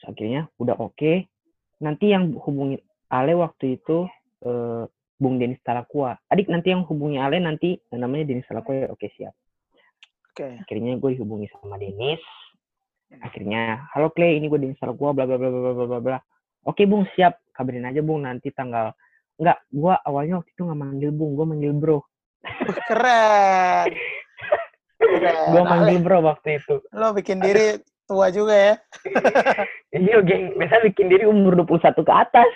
[0.04, 0.96] Akhirnya udah oke.
[0.96, 1.18] Okay.
[1.84, 4.08] Nanti yang hubungi Ale waktu itu
[4.44, 4.84] uh,
[5.18, 6.20] Bung Denis Talakua.
[6.30, 9.34] Adik nanti yang hubungi Ale nanti namanya Denis Talakua ya oke siap.
[10.38, 10.54] Oke.
[10.54, 10.62] Okay.
[10.62, 12.22] Akhirnya gue dihubungi sama Denis.
[13.26, 16.18] Akhirnya, halo Clay, ini gue Denis Talakua, bla bla bla bla bla bla bla.
[16.70, 17.42] Oke Bung, siap.
[17.58, 18.94] Kabarin aja Bung nanti tanggal.
[19.42, 22.06] Enggak, gue awalnya waktu itu nggak manggil Bung, gue manggil Bro.
[22.86, 23.90] Keren.
[25.02, 25.58] Keren.
[25.58, 26.86] gue manggil Bro waktu itu.
[26.94, 28.74] Lo bikin diri tua juga ya.
[29.98, 30.54] iya, geng.
[30.54, 32.52] Biasa bikin diri umur 21 ke atas.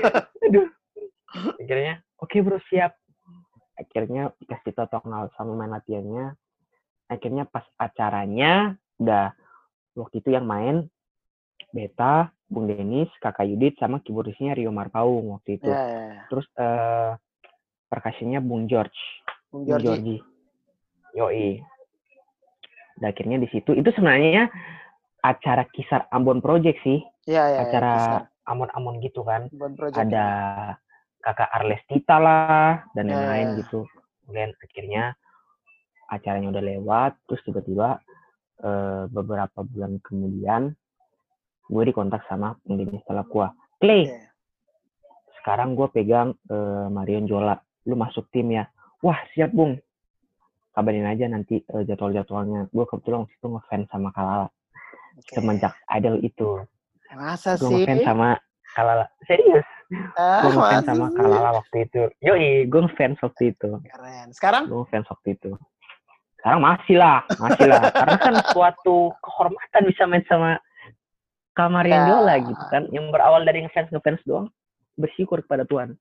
[0.48, 0.72] Aduh.
[1.60, 2.96] Akhirnya, oke okay, bro, siap.
[3.76, 6.32] Akhirnya dikasih tau kenal sama main latihannya.
[7.06, 9.30] Akhirnya pas acaranya, udah
[9.94, 10.90] waktu itu yang main
[11.70, 15.70] Beta, Bung Denis, Kakak Yudit, sama keyboardisnya Rio Marpaung waktu itu.
[15.70, 16.06] Yeah, yeah.
[16.10, 16.22] Ya.
[16.30, 17.10] Terus uh,
[17.90, 18.96] perkasinya Bung George.
[19.50, 20.22] Bung George.
[21.16, 21.62] Yoi.
[22.96, 24.48] Dan akhirnya di situ, itu sebenarnya
[25.20, 27.02] acara kisar Ambon Project sih.
[27.26, 27.58] Iya, iya.
[27.66, 27.94] Acara
[28.46, 29.50] Ambon-Ambon gitu kan.
[29.92, 30.26] Ada
[31.20, 33.56] kakak Arlestita lah dan yang lain ya.
[33.66, 33.82] gitu.
[34.22, 35.04] Kemudian akhirnya
[36.06, 37.98] acaranya udah lewat, terus tiba-tiba
[38.62, 40.72] uh, beberapa bulan kemudian
[41.66, 43.48] gue dikontak sama pembina setelah gua.
[43.82, 44.30] Clay, yeah.
[45.42, 47.58] sekarang gue pegang uh, Marion Jola.
[47.86, 48.70] Lu masuk tim ya.
[49.02, 49.78] Wah siap bung.
[50.72, 52.70] Kabarin aja nanti uh, jadwal-jadwalnya.
[52.70, 54.48] Gue kebetulan waktu itu ngefans sama Kalala
[55.18, 55.34] okay.
[55.36, 56.48] semenjak idol itu.
[57.16, 57.82] Masa gua sih?
[57.82, 58.28] Gue ngefans sama
[58.76, 59.06] Kalala.
[59.24, 59.66] Serius.
[60.18, 61.06] Uh, gue ngefans sama?
[61.16, 62.02] Kalala waktu itu.
[62.20, 63.70] Yoi, gue ngefans waktu itu.
[63.88, 64.28] Keren.
[64.36, 64.62] Sekarang?
[64.68, 65.50] Gue ngefans waktu itu.
[66.46, 67.90] Sekarang masih lah, masih lah.
[67.90, 70.62] Karena kan suatu kehormatan bisa main sama
[71.58, 72.14] Kamarian ya.
[72.14, 72.86] Diola gitu kan.
[72.94, 74.46] Yang berawal dari ngefans ngefans doang.
[74.94, 75.98] Bersyukur kepada Tuhan.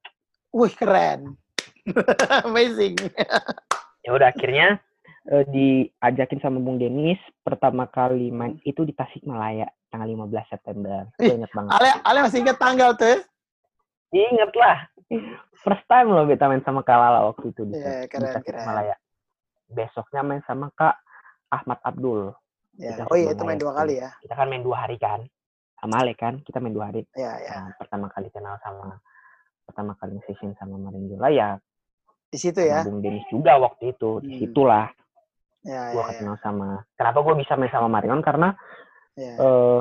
[0.53, 1.34] Wih keren.
[2.45, 2.93] Amazing.
[4.05, 4.77] ya udah akhirnya
[5.34, 11.10] uh, diajakin sama Bung Denis pertama kali main itu di Tasikmalaya tanggal 15 September.
[11.17, 11.73] Gue inget banget.
[11.73, 13.17] Ale, Ale masih inget tanggal tuh ya?
[14.13, 14.77] Ingat lah.
[15.65, 18.93] First time loh kita main sama Kalala waktu itu di, yeah, keren, di Tasikmalaya.
[19.75, 20.95] Besoknya main sama Kak
[21.51, 22.31] Ahmad Abdul.
[22.79, 23.03] Yeah.
[23.11, 24.15] Oh iya itu main dua kali ya?
[24.23, 25.27] Kita kan main dua hari kan.
[25.75, 27.03] Sama Ale kan, kita main dua hari.
[27.11, 27.47] Iya, iya.
[27.51, 27.59] Yeah.
[27.67, 28.95] Nah, pertama kali kenal sama
[29.65, 31.49] pertama kali session sama Marin Jola ya
[32.29, 34.39] di situ ya Bung Denis juga waktu itu di hmm.
[34.43, 34.85] situlah
[35.65, 36.41] ya, gue ya, kenal ya.
[36.43, 38.53] sama kenapa gue bisa main sama Marion karena
[39.17, 39.33] ya.
[39.41, 39.79] uh,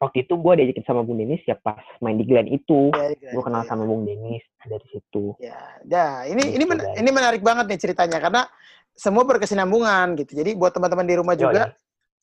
[0.00, 2.88] waktu itu gue diajakin sama Bung Denis ya pas main di Glen itu.
[2.96, 3.68] Ya, gue kenal ya.
[3.68, 5.36] sama Bung Denis dari situ.
[5.36, 8.48] Ya ya ini gitu, ini men ini menarik banget nih ceritanya karena
[8.96, 10.32] semua berkesinambungan gitu.
[10.40, 11.76] Jadi buat teman-teman di rumah juga Yo, ya.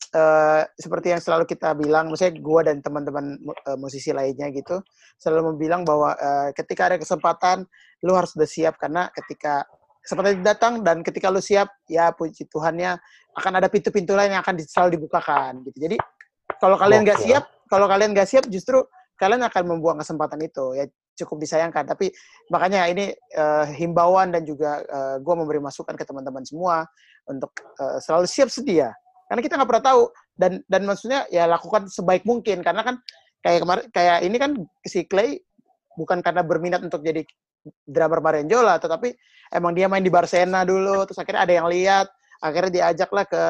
[0.08, 3.36] Uh, seperti yang selalu kita bilang, maksudnya gue dan teman-teman
[3.68, 4.80] uh, musisi lainnya gitu,
[5.20, 7.68] selalu membilang bahwa uh, ketika ada kesempatan,
[8.00, 9.68] lu harus sudah siap karena ketika
[10.00, 12.96] seperti datang dan ketika lu siap ya puji Tuhannya
[13.36, 15.76] akan ada pintu-pintu lain yang akan selalu dibukakan gitu.
[15.76, 15.96] Jadi
[16.56, 18.80] kalau kalian nggak siap kalau kalian nggak siap justru
[19.20, 20.74] kalian akan membuang kesempatan itu.
[20.74, 20.86] Ya
[21.18, 21.82] cukup disayangkan.
[21.84, 22.14] Tapi
[22.48, 26.86] makanya ini uh, himbauan dan juga uh, eh, gue memberi masukan ke teman-teman semua
[27.26, 27.50] untuk
[27.82, 28.94] uh, selalu siap sedia.
[29.26, 30.02] Karena kita nggak pernah tahu
[30.38, 32.62] dan dan maksudnya ya lakukan sebaik mungkin.
[32.62, 33.02] Karena kan
[33.42, 34.50] kayak kemarin kayak ini kan
[34.86, 35.42] si Clay
[35.98, 37.26] bukan karena berminat untuk jadi
[37.84, 39.12] drummer Marenjola, tetapi
[39.50, 42.06] emang dia main di Barcelona dulu, terus akhirnya ada yang lihat,
[42.38, 43.42] akhirnya diajaklah ke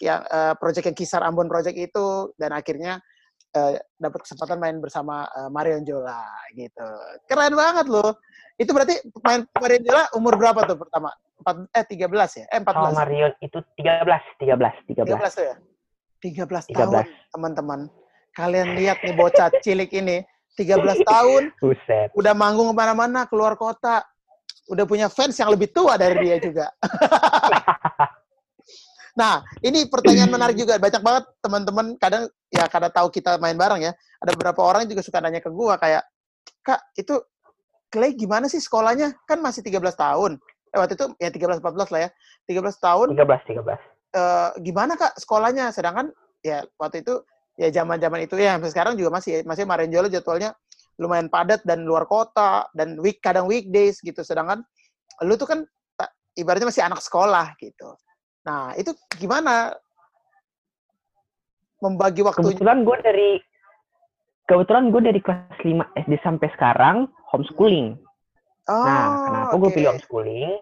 [0.00, 2.98] yang uh, project yang kisar Ambon project itu, dan akhirnya
[3.56, 6.24] uh, dapat kesempatan main bersama uh, Marion Jola
[6.56, 6.88] gitu.
[7.28, 8.16] Keren banget loh.
[8.56, 11.12] Itu berarti main Marion Jola umur berapa tuh pertama?
[11.42, 12.46] 4, eh 13 ya?
[12.54, 12.70] Eh 14.
[12.70, 14.06] Oh, Marion itu 13,
[14.38, 15.18] 13, 13.
[15.18, 15.56] 13 tuh ya?
[16.22, 16.78] 13, 13.
[16.78, 17.80] tahun, teman-teman.
[18.32, 20.24] Kalian lihat nih bocah cilik ini
[20.56, 22.12] 13 tahun, Buset.
[22.12, 24.04] udah manggung ke mana-mana, keluar kota,
[24.68, 26.68] udah punya fans yang lebih tua dari dia juga.
[29.18, 30.76] nah, ini pertanyaan menarik juga.
[30.80, 33.92] Banyak banget teman-teman kadang ya kadang tahu kita main bareng ya.
[34.22, 36.04] Ada beberapa orang juga suka nanya ke gua kayak,
[36.64, 37.20] "Kak, itu
[37.92, 39.12] Clay gimana sih sekolahnya?
[39.28, 40.40] Kan masih 13 tahun."
[40.72, 42.10] Eh, waktu itu ya 13 14 lah ya.
[42.48, 43.06] 13 tahun.
[43.12, 43.80] 13 13.
[44.12, 45.72] Uh, gimana Kak sekolahnya?
[45.72, 46.08] Sedangkan
[46.40, 47.20] ya waktu itu
[47.60, 50.56] ya zaman-zaman itu ya sampai sekarang juga masih masih Marenjolo jadwalnya
[50.96, 54.64] lumayan padat dan luar kota dan week kadang weekdays gitu sedangkan
[55.24, 55.60] lu tuh kan
[56.36, 57.92] ibaratnya masih anak sekolah gitu
[58.42, 59.74] nah itu gimana
[61.82, 63.30] membagi waktu kebetulan gue dari
[64.46, 66.96] kebetulan gue dari kelas 5 SD sampai sekarang
[67.30, 67.98] homeschooling
[68.68, 69.58] Nah, oh, nah, kenapa okay.
[69.58, 70.52] gue pilih homeschooling?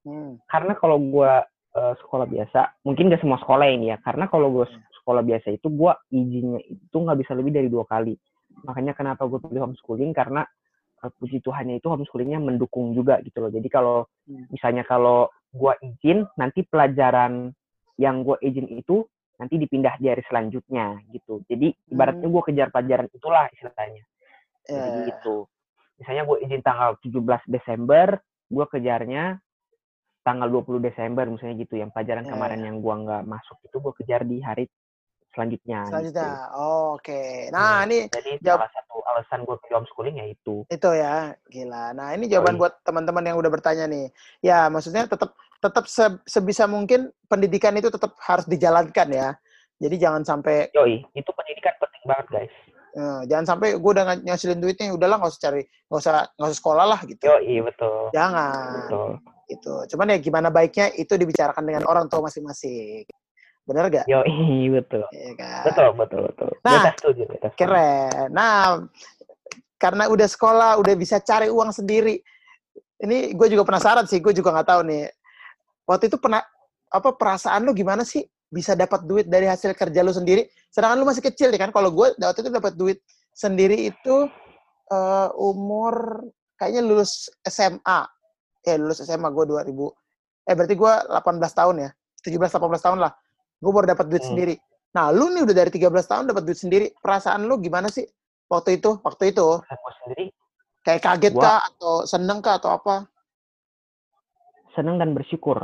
[0.00, 0.30] Hmm.
[0.48, 1.32] Karena kalau gue
[1.76, 3.96] uh, sekolah biasa, mungkin gak semua sekolah ini ya.
[4.00, 4.80] Karena kalau gue hmm.
[5.00, 8.16] sekolah biasa itu, gue izinnya itu nggak bisa lebih dari dua kali.
[8.64, 10.16] Makanya kenapa gue pilih homeschooling?
[10.16, 10.44] Karena
[11.04, 13.50] uh, puji Tuhannya itu homeschoolingnya mendukung juga gitu loh.
[13.52, 14.52] Jadi kalau hmm.
[14.52, 17.50] misalnya kalau gue izin, nanti pelajaran
[18.00, 19.04] yang gue izin itu
[19.40, 21.40] nanti dipindah di hari selanjutnya gitu.
[21.48, 22.34] Jadi ibaratnya hmm.
[22.36, 24.04] gue kejar pelajaran itulah istilahnya.
[24.68, 24.84] Yeah.
[24.84, 25.48] Jadi gitu
[26.00, 28.06] misalnya gue izin tanggal 17 Desember,
[28.48, 29.36] gue kejarnya
[30.24, 31.76] tanggal 20 Desember misalnya gitu.
[31.76, 32.32] Yang pelajaran yeah.
[32.32, 34.64] kemarin yang gue nggak masuk itu gue kejar di hari
[35.34, 35.80] selanjutnya.
[35.86, 36.58] Selanjutnya, gitu.
[36.58, 37.04] oh, oke.
[37.06, 37.48] Okay.
[37.54, 38.66] Nah, ya, ini jadi jawab...
[38.66, 40.56] salah satu alasan gue pilih homeschooling ya itu.
[40.66, 41.14] Itu ya,
[41.48, 41.84] gila.
[41.94, 44.06] Nah, ini jawaban oh, buat teman-teman yang udah bertanya nih.
[44.42, 49.28] Ya, maksudnya tetap tetap se sebisa mungkin pendidikan itu tetap harus dijalankan ya.
[49.80, 50.68] Jadi jangan sampai.
[50.76, 52.54] Yoi, itu pendidikan penting banget guys.
[52.90, 56.58] Ya, jangan sampai gue udah ngasilin duitnya, udahlah nggak usah cari, nggak usah nggak usah
[56.58, 57.22] sekolah lah gitu.
[57.22, 58.10] Yo, iya betul.
[58.10, 58.72] Jangan.
[58.82, 59.10] Betul.
[59.46, 59.74] Itu.
[59.94, 63.06] Cuman ya gimana baiknya itu dibicarakan dengan orang tua masing-masing.
[63.70, 64.04] Bener gak?
[64.10, 65.06] Yo, iya betul.
[65.14, 65.62] Ya, kan?
[65.62, 66.50] Betul, betul, betul.
[66.66, 67.58] Nah, beta setuju, beta setuju.
[67.62, 68.26] keren.
[68.34, 68.82] Nah,
[69.78, 72.18] karena udah sekolah, udah bisa cari uang sendiri.
[72.98, 75.06] Ini gue juga penasaran sih, gue juga nggak tahu nih.
[75.86, 76.42] Waktu itu pernah
[76.90, 80.50] apa perasaan lo gimana sih bisa dapat duit dari hasil kerja lu sendiri.
[80.74, 81.70] Sedangkan lu masih kecil nih kan.
[81.70, 82.98] Kalau gue waktu itu dapat duit
[83.30, 84.26] sendiri itu
[84.90, 86.26] uh, umur
[86.58, 88.02] kayaknya lulus SMA.
[88.66, 89.70] Eh lulus SMA gue 2000.
[90.50, 91.22] Eh berarti gue 18
[91.54, 91.90] tahun ya.
[92.26, 93.14] 17 18 tahun lah.
[93.60, 94.30] Gue baru dapat duit hmm.
[94.32, 94.54] sendiri.
[94.90, 96.86] Nah, lu nih udah dari 13 tahun dapat duit sendiri.
[96.98, 98.02] Perasaan lu gimana sih
[98.50, 98.98] waktu itu?
[99.04, 99.46] Waktu itu?
[100.02, 100.26] sendiri.
[100.80, 101.42] Kayak kaget gua...
[101.44, 102.94] kah atau seneng kah atau apa?
[104.74, 105.60] Seneng dan bersyukur.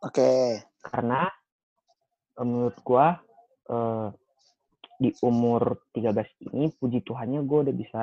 [0.00, 0.16] Oke.
[0.22, 0.46] Okay.
[0.80, 1.28] Karena
[2.38, 3.18] menurut gua
[3.68, 4.08] uh,
[4.98, 8.00] di umur 13 ini puji Tuhannya gue udah bisa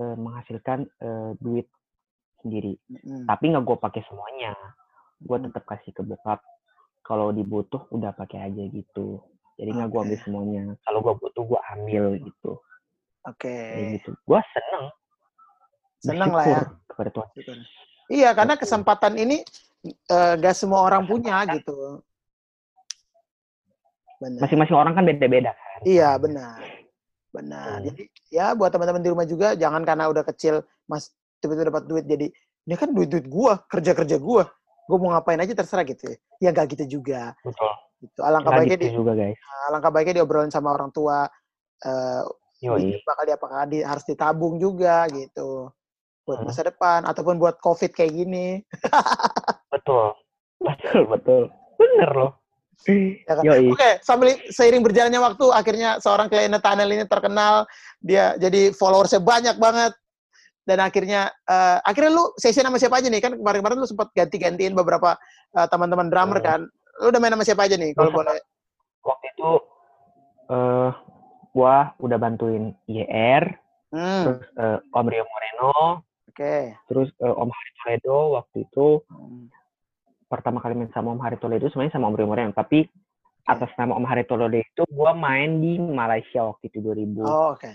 [0.00, 1.68] uh, menghasilkan uh, duit
[2.40, 2.74] sendiri.
[2.88, 3.28] Mm.
[3.28, 4.56] Tapi nggak gue pakai semuanya.
[5.20, 6.40] Gue tetap kasih ke bokap.
[7.08, 9.24] Kalau dibutuh udah pakai aja gitu.
[9.56, 9.96] Jadi nggak okay.
[9.96, 10.62] gue ambil semuanya.
[10.84, 12.52] Kalau gue butuh gue ambil gitu.
[13.24, 13.48] Oke.
[13.48, 13.96] Okay.
[13.96, 14.12] gitu.
[14.28, 14.84] Gue seneng.
[16.04, 16.62] Seneng lah ya.
[16.84, 17.58] Kepada Tuhan.
[18.08, 19.44] Iya, karena kesempatan ini
[20.12, 22.00] uh, gak semua orang punya gitu
[24.18, 25.80] masing-masing orang kan beda-beda kan.
[25.86, 26.58] Iya benar,
[27.30, 27.78] benar.
[27.78, 27.86] Hmm.
[27.86, 28.02] Jadi
[28.34, 32.26] ya buat teman-teman di rumah juga jangan karena udah kecil mas tiba-tiba dapat duit jadi
[32.66, 34.50] ini kan duit-duit gua kerja kerja gua
[34.88, 36.16] gua mau ngapain aja terserah gitu ya.
[36.42, 37.36] Ya gak gitu juga.
[37.44, 37.72] Betul.
[38.00, 38.20] Gitu.
[38.24, 39.38] Alangkah gak baiknya gitu di, juga guys.
[39.68, 41.28] Alangkah baiknya diobrolin sama orang tua.
[41.84, 42.24] Uh,
[42.58, 42.98] Yoi.
[43.06, 45.70] bakal dia apakah di, harus ditabung juga gitu
[46.28, 46.48] buat hmm.
[46.52, 48.60] masa depan ataupun buat covid kayak gini.
[49.72, 50.12] betul,
[50.60, 51.42] betul, betul,
[51.80, 52.32] bener loh.
[52.86, 53.42] Ya kan?
[53.42, 57.66] Oke, okay, sambil seiring berjalannya waktu, akhirnya seorang klien Nathaniel ini terkenal,
[57.98, 59.98] dia jadi followersnya banyak banget,
[60.68, 63.24] dan akhirnya uh, akhirnya lu session sama siapa aja nih?
[63.24, 65.16] Kan kemarin-kemarin lu sempat ganti-gantiin beberapa
[65.56, 66.68] uh, teman-teman drummer kan?
[67.00, 67.96] Lu udah main sama siapa aja nih?
[67.96, 68.36] Kalau boleh.
[69.00, 69.50] Waktu itu
[70.52, 70.92] uh,
[71.56, 73.48] gua udah bantuin YR,
[73.96, 74.22] hmm.
[74.28, 76.44] terus uh, Om Rio Moreno, Oke.
[76.44, 76.62] Okay.
[76.92, 79.00] Terus uh, Om Hari Toledo waktu itu.
[79.08, 79.48] Hmm
[80.28, 82.84] pertama kali main sama Om Hari Toledo sebenarnya sama Om Rio Moreno, tapi
[83.48, 87.74] atas nama Om Hari Toledo itu gue main di Malaysia waktu itu 2017 oh, okay.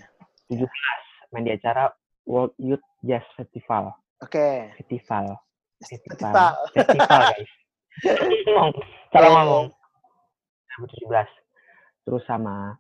[1.34, 1.90] main di acara
[2.28, 3.94] World Youth Jazz Festival.
[4.24, 4.40] Oke.
[4.40, 4.56] Okay.
[4.80, 5.36] Festival.
[5.84, 6.56] Festival.
[6.72, 7.52] Festival, guys.
[8.48, 8.72] ngomong,
[9.12, 9.66] salah ngomong.
[10.80, 12.08] 2017.
[12.08, 12.76] Terus sama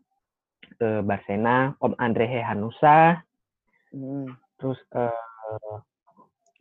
[0.82, 3.21] uh, Barsena, Om Andre Hanusa,
[3.93, 4.27] hmm.
[4.58, 5.77] terus uh,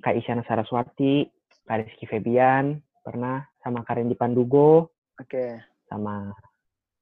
[0.02, 1.26] Kak Isyana Saraswati,
[1.64, 4.90] Kak Rizky Febian, pernah sama Karin di Pandugo.
[5.18, 5.30] Oke.
[5.30, 5.50] Okay.
[5.86, 6.30] Sama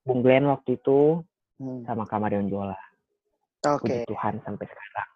[0.05, 1.21] Bung Glenn waktu itu.
[1.61, 1.85] Hmm.
[1.85, 2.77] Sama Kamarion Jola.
[3.69, 3.85] Oke.
[3.85, 4.01] Okay.
[4.09, 5.09] Tuhan sampai sekarang.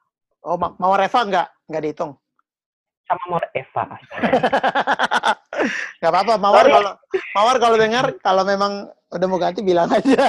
[0.44, 1.48] Oh, Ma Mawar Eva nggak?
[1.72, 2.12] Nggak dihitung?
[3.08, 3.82] Sama Mawar Eva.
[5.98, 6.34] nggak apa-apa.
[6.36, 6.92] Mawar kalau
[7.32, 10.28] Mawar kalau dengar, kalau memang udah mau ganti bilang aja.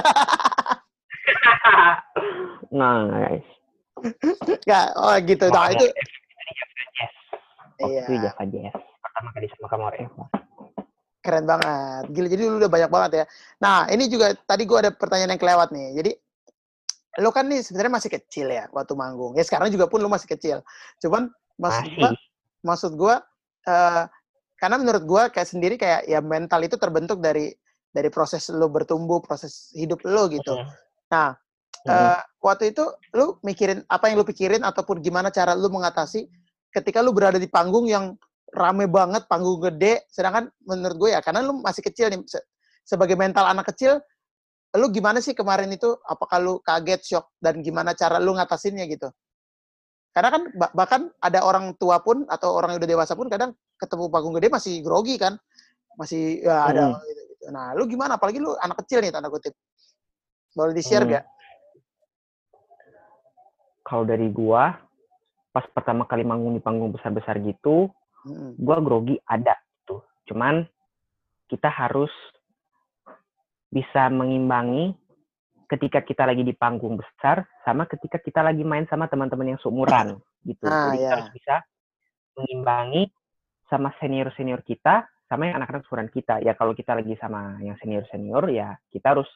[2.80, 3.48] nah, guys.
[4.64, 5.46] Nggak, oh gitu.
[5.52, 5.86] Nah, itu.
[7.76, 8.08] Iya.
[8.08, 10.24] Java Jazz pertama kali sama kamu Eva.
[11.24, 12.04] Keren banget.
[12.12, 13.24] Gila, jadi lu udah banyak banget ya.
[13.60, 15.88] Nah, ini juga tadi gue ada pertanyaan yang kelewat nih.
[15.96, 16.10] Jadi,
[17.22, 19.32] lu kan nih sebenarnya masih kecil ya waktu manggung.
[19.34, 20.60] Ya sekarang juga pun lu masih kecil.
[21.00, 22.10] Cuman maksud gue,
[22.60, 23.14] maksud gue,
[23.68, 24.04] uh,
[24.60, 27.52] karena menurut gue kayak sendiri kayak ya mental itu terbentuk dari
[27.92, 30.56] dari proses lu bertumbuh, proses hidup lu gitu.
[30.56, 30.68] Uh
[31.06, 31.38] Nah,
[31.86, 32.82] uh, waktu itu
[33.14, 36.26] lu mikirin apa yang lu pikirin ataupun gimana cara lu mengatasi
[36.74, 38.18] ketika lu berada di panggung yang
[38.54, 42.38] rame banget panggung gede sedangkan menurut gue ya karena lu masih kecil nih se
[42.86, 43.98] sebagai mental anak kecil
[44.76, 49.08] lu gimana sih kemarin itu apakah lu kaget shock dan gimana cara lu ngatasinnya gitu
[50.16, 54.08] Karena kan bahkan ada orang tua pun atau orang yang udah dewasa pun kadang ketemu
[54.08, 55.36] panggung gede masih grogi kan.
[56.00, 57.04] Masih ya ada hmm.
[57.04, 57.44] gitu, gitu.
[57.52, 59.52] Nah, lu gimana apalagi lu anak kecil nih tanda kutip.
[60.56, 61.12] Boleh di-share hmm.
[61.20, 61.24] gak?
[63.84, 64.72] Kalau dari gua
[65.52, 67.92] pas pertama kali manggung di panggung besar-besar gitu,
[68.24, 68.56] hmm.
[68.56, 69.52] gua grogi ada
[69.84, 70.00] tuh.
[70.24, 70.64] Cuman
[71.52, 72.08] kita harus
[73.76, 74.96] bisa mengimbangi
[75.68, 80.16] ketika kita lagi di panggung besar sama ketika kita lagi main sama teman-teman yang seumuran
[80.48, 80.64] gitu.
[80.64, 81.04] Ah, Jadi yeah.
[81.04, 81.54] kita harus bisa
[82.40, 83.02] mengimbangi
[83.66, 86.40] sama senior-senior kita sama yang anak-anak seumuran kita.
[86.40, 89.28] Ya kalau kita lagi sama yang senior-senior ya kita harus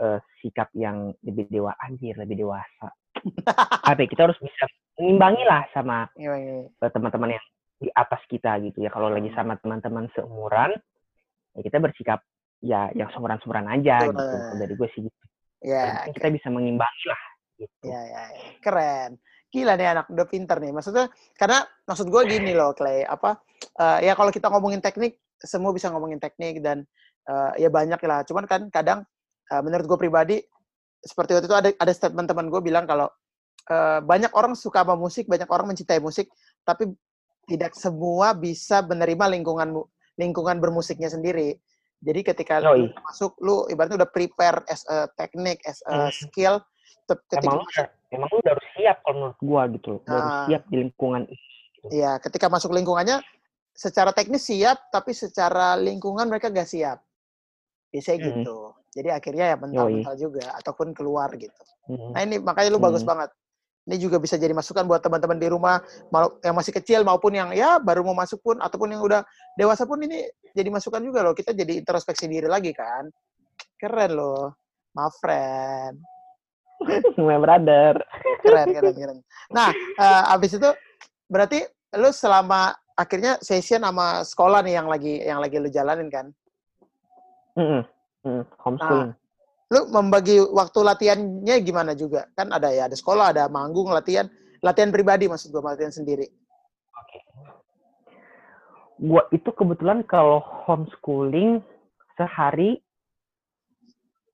[0.00, 2.88] uh, sikap yang lebih dewa anjir, lebih dewasa.
[3.86, 4.64] Tapi kita harus bisa
[4.96, 6.64] mengimbangi lah sama yeah, yeah.
[6.80, 7.44] uh, teman-teman yang
[7.80, 8.88] di atas kita gitu ya.
[8.88, 10.72] Kalau lagi sama teman-teman seumuran
[11.52, 12.24] ya kita bersikap
[12.60, 14.16] ya yang seumuran-seumuran aja Betul.
[14.16, 14.36] gitu.
[14.60, 15.24] Dari gue sih gitu.
[15.60, 17.22] Ya, kita bisa mengimbangi lah.
[17.60, 17.84] Gitu.
[17.84, 19.20] Ya, ya, ya, keren.
[19.52, 20.72] Gila nih anak udah pinter nih.
[20.72, 23.04] Maksudnya karena maksud gue gini loh, Clay.
[23.04, 23.36] Apa
[23.76, 26.86] uh, ya kalau kita ngomongin teknik, semua bisa ngomongin teknik dan
[27.28, 28.24] uh, ya banyak lah.
[28.24, 29.04] Cuman kan kadang
[29.52, 30.36] uh, menurut gue pribadi
[31.00, 33.08] seperti waktu itu ada ada statement teman gue bilang kalau
[33.68, 36.30] uh, banyak orang suka sama musik, banyak orang mencintai musik,
[36.64, 36.88] tapi
[37.50, 39.82] tidak semua bisa menerima lingkungan
[40.16, 41.58] lingkungan bermusiknya sendiri.
[42.00, 46.12] Jadi ketika lu masuk, lu ibaratnya udah prepare as a teknik, as a hmm.
[46.16, 46.56] skill.
[47.04, 49.90] Ketika emang, masuk, emang lu udah harus siap kalau menurut gua gitu.
[50.00, 50.44] Udah harus ah.
[50.48, 51.44] siap di lingkungan gitu.
[51.92, 53.20] Iya, ketika masuk lingkungannya,
[53.72, 57.00] secara teknis siap, tapi secara lingkungan mereka gak siap.
[57.92, 58.26] Biasanya hmm.
[58.28, 58.58] gitu.
[58.90, 61.62] Jadi akhirnya ya mental-mental juga, ataupun keluar gitu.
[61.88, 62.16] Hmm.
[62.16, 62.88] Nah ini makanya lu hmm.
[62.88, 63.30] bagus banget.
[63.90, 65.82] Ini juga bisa jadi masukan buat teman-teman di rumah
[66.46, 69.26] yang masih kecil maupun yang ya baru mau masuk pun ataupun yang udah
[69.58, 71.34] dewasa pun ini jadi masukan juga loh.
[71.34, 73.10] Kita jadi introspeksi diri lagi kan.
[73.74, 74.54] Keren loh.
[74.94, 75.98] My friend.
[77.26, 77.98] My brother.
[78.46, 79.18] Keren, keren, keren.
[79.50, 80.70] Nah, uh, abis itu
[81.26, 81.66] berarti
[81.98, 86.30] lu selama akhirnya session sama sekolah nih yang lagi yang lagi lu jalanin kan?
[87.58, 87.82] Mm -hmm.
[88.20, 89.10] Mm, homeschooling.
[89.10, 89.19] Nah,
[89.70, 92.26] lu membagi waktu latihannya gimana juga?
[92.34, 94.26] Kan ada ya, ada sekolah, ada manggung, latihan,
[94.66, 96.26] latihan pribadi maksud gue, latihan sendiri.
[96.98, 97.18] Oke.
[98.98, 101.62] Gua itu kebetulan kalau homeschooling
[102.18, 102.82] sehari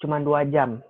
[0.00, 0.80] cuma dua jam.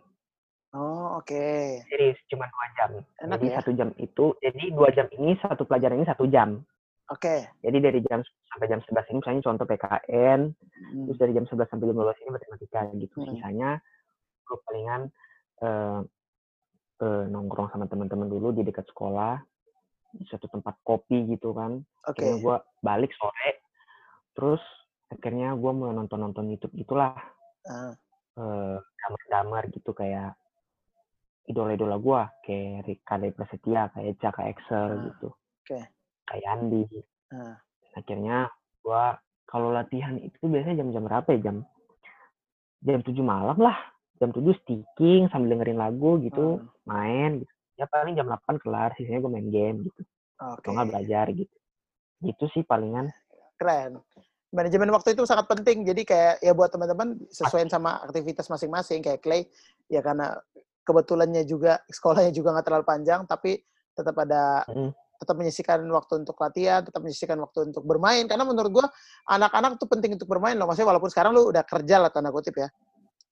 [0.76, 1.26] Oh, oke.
[1.26, 1.82] Okay.
[1.90, 2.90] Jadi cuma dua jam.
[3.26, 3.57] Enak jadi ya?
[3.59, 6.62] satu jam itu, jadi dua jam ini satu pelajaran ini satu jam.
[7.11, 7.22] Oke.
[7.22, 7.40] Okay.
[7.66, 11.05] Jadi dari jam sampai jam 11 ini misalnya contoh PKN, hmm.
[11.07, 13.16] terus dari jam 11 sampai jam 12 ini matematika gitu.
[13.22, 13.28] Hmm.
[13.30, 13.70] Sisanya
[14.47, 15.03] gue palingan
[15.66, 16.01] uh,
[17.03, 19.42] uh, nongkrong sama teman-teman dulu di dekat sekolah
[20.16, 22.24] di suatu tempat kopi gitu kan okay.
[22.24, 23.51] akhirnya gue balik sore
[24.32, 24.62] terus
[25.12, 27.12] akhirnya gue mulai nonton nonton YouTube gitulah
[27.68, 27.92] uh.
[28.40, 30.34] uh, gitu kayak
[31.47, 35.03] idola-idola gue kayak Kade Prasetya kayak Caka Excel uh.
[35.11, 35.28] gitu
[35.62, 35.84] okay.
[36.26, 36.84] kayak Andi
[37.34, 37.55] uh.
[37.94, 38.51] akhirnya
[38.82, 39.05] gue
[39.47, 41.57] kalau latihan itu biasanya jam-jam berapa ya jam
[42.82, 43.78] jam tujuh malam lah
[44.16, 46.88] jam 7 sticking sambil dengerin lagu gitu, hmm.
[46.88, 47.52] main gitu.
[47.76, 50.02] Ya paling jam 8 kelar, sisanya gue main game gitu.
[50.36, 50.64] Okay.
[50.64, 51.56] Atau nggak belajar gitu.
[52.24, 53.12] Gitu sih palingan.
[53.60, 54.00] Keren.
[54.52, 55.84] Manajemen waktu itu sangat penting.
[55.84, 59.04] Jadi kayak ya buat teman-teman sesuaiin sama aktivitas masing-masing.
[59.04, 59.44] Kayak Clay,
[59.92, 60.32] ya karena
[60.86, 63.60] kebetulannya juga sekolahnya juga nggak terlalu panjang, tapi
[63.92, 64.92] tetap ada hmm.
[65.20, 68.24] tetap menyisikan waktu untuk latihan, tetap menyisikan waktu untuk bermain.
[68.24, 68.86] Karena menurut gue
[69.28, 70.64] anak-anak tuh penting untuk bermain loh.
[70.64, 72.72] Maksudnya walaupun sekarang lu udah kerja lah tanda kutip ya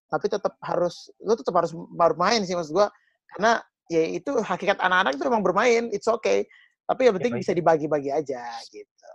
[0.09, 2.89] tapi tetap harus lu tetap harus bermain sih maksud gua.
[3.35, 3.59] Karena
[3.91, 6.47] ya itu hakikat anak-anak itu emang bermain it's okay.
[6.85, 9.11] Tapi yang penting ya, bisa dibagi-bagi aja gitu.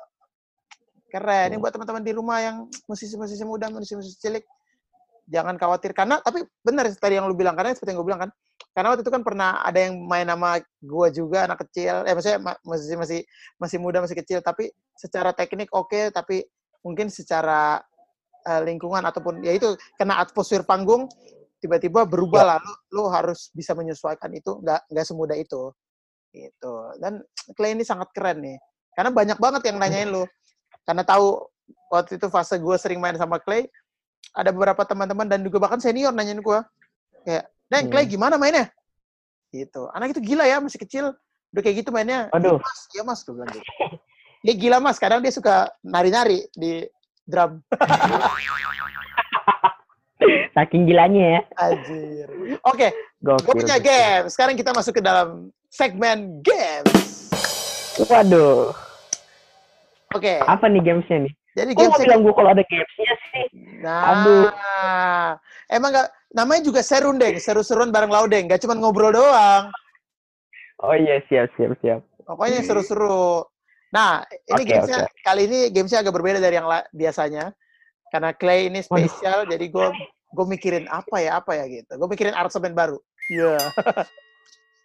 [1.10, 1.54] Keren.
[1.54, 4.46] Ini buat teman-teman di rumah yang musisi-musisi muda musisi-musisi cilik
[5.30, 5.94] jangan khawatir.
[5.94, 8.32] Karena tapi benar tadi yang lu bilang karena seperti yang gue bilang kan
[8.74, 12.06] karena waktu itu kan pernah ada yang main nama gue juga anak kecil.
[12.06, 13.20] Eh maksudnya masih masih
[13.58, 14.40] masih muda masih kecil.
[14.42, 16.46] Tapi secara teknik oke okay, tapi
[16.86, 17.82] mungkin secara
[18.50, 21.06] uh, lingkungan ataupun ya itu kena atmosfer panggung
[21.62, 22.48] tiba-tiba berubah ya.
[22.56, 25.70] lah lu, lu harus bisa menyesuaikan itu nggak nggak semudah itu.
[26.34, 26.74] Gitu.
[26.98, 27.22] Dan
[27.54, 28.58] Clay ini sangat keren nih.
[28.96, 30.24] Karena banyak banget yang nanyain lu.
[30.88, 31.46] Karena tahu
[31.94, 33.70] waktu itu fase gue sering main sama Clay
[34.34, 36.60] ada beberapa teman-teman dan juga bahkan senior nanyain gue
[37.26, 38.14] kayak Neng Clay hmm.
[38.18, 38.66] gimana mainnya?
[39.54, 39.86] Gitu.
[39.94, 41.06] Anak itu gila ya masih kecil.
[41.50, 42.58] Udah kayak gitu mainnya Aduh.
[42.58, 43.66] Ya mas, ya mas gue bilang gitu.
[44.40, 46.88] Dia gila mas, kadang dia suka nari-nari di
[47.30, 47.62] drum.
[50.58, 51.42] Saking gilanya ya.
[51.62, 52.28] Anjir.
[52.66, 52.90] Oke, okay,
[53.24, 54.28] gue punya game.
[54.28, 57.30] Sekarang kita masuk ke dalam segmen games.
[58.10, 58.74] Waduh.
[60.18, 60.42] Oke.
[60.42, 60.44] Okay.
[60.44, 61.34] Apa nih gamesnya nih?
[61.58, 63.46] Jadi games oh, bilang gue kalau ada gamesnya sih.
[63.80, 64.48] Nah, Aduh.
[65.72, 69.72] emang gak, namanya juga serundeng, seru-seruan bareng laudeng, gak cuma ngobrol doang.
[70.80, 72.00] Oh iya, siap, siap, siap.
[72.24, 73.44] Pokoknya seru-seru.
[73.90, 75.22] Nah, ini okay, gamesnya okay.
[75.26, 77.54] kali ini gamesnya agak berbeda dari yang biasanya.
[78.10, 79.52] Karena Clay ini spesial, Waduh.
[79.54, 79.88] jadi gue
[80.30, 81.94] gue mikirin apa ya apa ya gitu.
[81.98, 82.98] Gue mikirin aransemen baru.
[83.30, 83.58] Iya.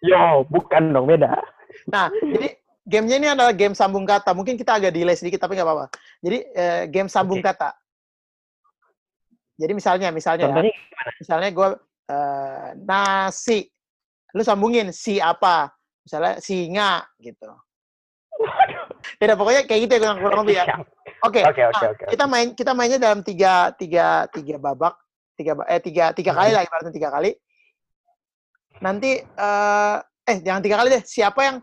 [0.05, 0.41] Yeah.
[0.41, 1.41] Yo, bukan dong beda.
[1.89, 2.53] Nah, jadi
[2.85, 4.37] gamenya ini adalah game sambung kata.
[4.37, 5.85] Mungkin kita agak delay sedikit, tapi nggak apa-apa.
[6.21, 7.49] Jadi eh, game sambung okay.
[7.49, 7.73] kata.
[9.55, 10.67] Jadi misalnya, misalnya, ya,
[11.15, 11.67] misalnya gue
[12.11, 13.63] uh, nasi,
[14.35, 15.71] lu sambungin si apa,
[16.03, 17.47] misalnya singa gitu.
[19.15, 20.65] Tidak pokoknya kayak gitu ya kurang kurang lebih ya.
[21.23, 24.93] Oke, oke, oke, nah, Kita main kita mainnya dalam tiga tiga tiga babak,
[25.39, 27.31] tiga eh tiga tiga kali lah ibaratnya tiga kali.
[28.83, 31.03] Nanti uh, eh jangan tiga kali deh.
[31.05, 31.57] Siapa yang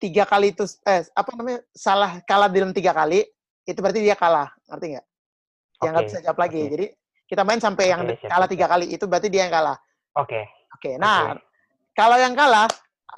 [0.00, 3.22] tiga kali itu eh apa namanya salah kalah dalam tiga kali
[3.62, 5.06] itu berarti dia kalah, ngerti nggak?
[5.82, 6.60] Yang nggak bisa jawab lagi.
[6.62, 6.70] Okay.
[6.72, 6.86] Jadi
[7.28, 9.76] kita main sampai yang okay, kalah tiga kali itu berarti dia yang kalah.
[10.18, 10.40] Oke.
[10.40, 10.44] Okay.
[10.72, 10.80] Oke.
[10.82, 11.44] Okay, nah, okay.
[11.94, 12.66] kalau yang kalah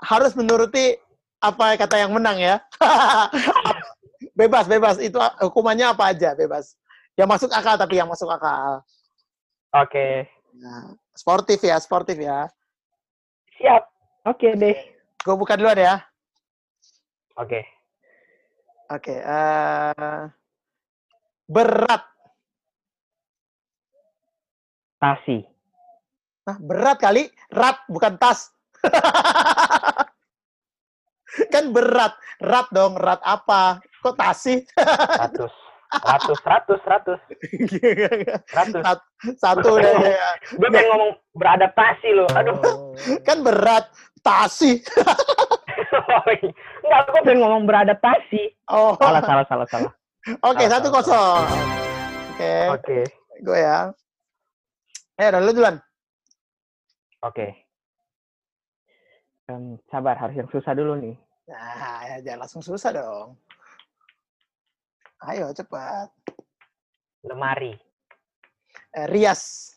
[0.04, 0.98] harus menuruti
[1.44, 2.56] apa kata yang menang ya.
[4.40, 4.96] bebas, bebas.
[4.96, 6.80] Itu hukumannya apa aja, bebas.
[7.14, 8.80] Yang masuk akal tapi yang masuk akal.
[9.76, 9.92] Oke.
[9.92, 10.14] Okay.
[10.56, 12.48] Nah, sportif ya, sportif ya.
[13.60, 13.82] Siap.
[14.24, 14.76] Oke okay, deh.
[15.20, 16.00] Gue buka duluan ya.
[17.36, 17.60] Oke.
[17.60, 17.62] Okay.
[18.94, 19.12] Oke.
[19.12, 20.22] Okay, uh, eh,
[21.48, 22.02] berat.
[24.96, 25.44] Tasi.
[26.44, 27.28] Nah, berat kali.
[27.52, 28.52] Rat, bukan tas.
[31.54, 32.14] kan berat.
[32.42, 32.98] Rat dong.
[32.98, 33.80] Rat apa?
[34.02, 34.62] Kok tasi?
[35.20, 35.52] ratus.
[35.94, 37.20] Ratus, ratus, ratus.
[38.50, 38.82] Ratus.
[39.38, 39.94] Satu deh.
[40.02, 40.30] Ya.
[40.58, 42.28] Gue pengen ngomong beradaptasi loh.
[42.34, 42.58] Aduh.
[43.22, 43.86] Kan berat.
[44.24, 44.80] Tasi.
[46.84, 48.42] Enggak, gue pengen ngomong beradaptasi.
[48.72, 48.96] Oh.
[48.98, 49.92] Salah, salah, salah, salah.
[50.40, 51.44] Oke, okay, satu kosong.
[52.34, 52.54] Oke.
[52.72, 52.98] Oke.
[53.44, 53.92] Gue ya.
[55.20, 55.76] Eh, udah lu duluan.
[57.22, 57.36] Oke.
[57.36, 57.50] Okay.
[59.52, 61.14] Um, sabar, harus yang susah dulu nih.
[61.44, 63.36] Nah, ya jangan langsung susah dong.
[65.28, 66.08] Ayo, cepat.
[67.24, 67.76] Lemari.
[68.96, 69.72] Eh, rias.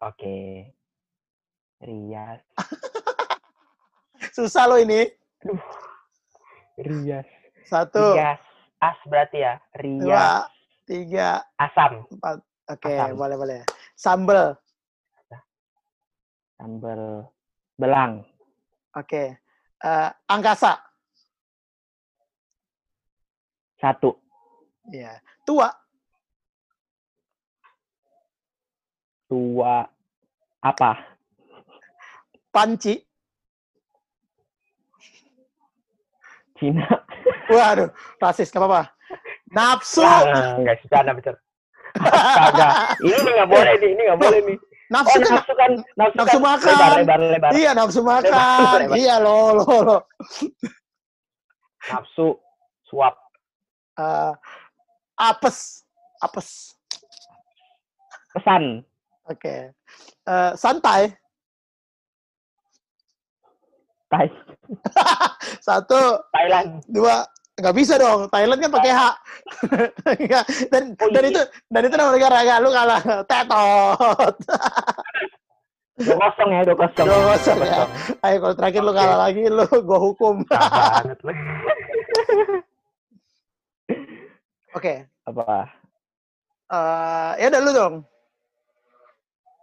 [0.00, 0.16] Oke.
[0.16, 0.48] Okay.
[1.84, 2.40] Rias.
[4.36, 5.08] susah lo ini.
[5.44, 5.60] Aduh.
[6.80, 7.28] Rias.
[7.68, 8.16] Satu.
[8.16, 8.40] Rias.
[8.80, 9.60] As berarti ya.
[9.76, 10.04] Rias.
[10.04, 10.28] Dua.
[10.86, 11.44] Tiga.
[11.60, 12.04] Asam.
[12.12, 12.40] Empat.
[12.66, 13.60] Oke, okay, boleh boleh.
[13.94, 14.56] Sambel.
[16.56, 17.28] Sambel
[17.76, 18.24] belang.
[18.96, 19.04] Oke.
[19.04, 19.28] Okay.
[19.84, 20.80] Uh, angkasa.
[23.76, 24.16] Satu.
[24.88, 25.20] Ya.
[25.44, 25.68] Tua.
[29.26, 29.84] Tua
[30.62, 30.90] apa?
[32.50, 33.02] Panci.
[36.56, 36.88] Cina.
[37.52, 38.96] Waduh, rasis, gak apa-apa.
[39.52, 40.02] Nafsu.
[40.02, 41.36] Enggak, nah, betul.
[41.96, 42.68] Astaga.
[43.00, 44.58] ini nggak boleh nih, ini nggak boleh nih.
[44.86, 46.70] Nafsu, oh, kan, nafsu kan, nafsu, nafsu kan makan.
[46.70, 47.50] Lebar, lebar, lebar.
[47.58, 48.30] Iya, nafsu makan.
[48.30, 48.96] Lebar, lebar.
[48.96, 49.96] Iya, lo, lo, lo.
[51.90, 52.38] Nafsu,
[52.86, 53.18] suap.
[53.98, 54.30] Uh,
[55.18, 55.82] apes,
[56.22, 56.78] apes.
[58.30, 58.86] Pesan.
[59.26, 59.42] Oke.
[59.42, 59.60] Okay.
[60.22, 61.10] Uh, santai.
[64.06, 64.26] Tai.
[65.66, 66.22] Satu.
[66.30, 66.78] Thailand.
[66.86, 67.26] Dua
[67.56, 69.02] nggak bisa dong Thailand kan pakai H
[70.72, 71.30] dan oh, dan iya.
[71.32, 71.42] itu
[71.72, 74.36] dan itu nama negara ya lu kalah tetot.
[75.96, 77.06] Dua kosong ya dua kosong.
[77.08, 77.88] Dua kosong ya.
[78.20, 78.88] Ayo kalau terakhir okay.
[78.88, 80.44] lu kalah lagi lu gua hukum.
[84.76, 85.08] Oke.
[85.08, 85.08] Okay.
[85.24, 85.72] apa?
[86.68, 87.94] Uh, ya udah lu dong.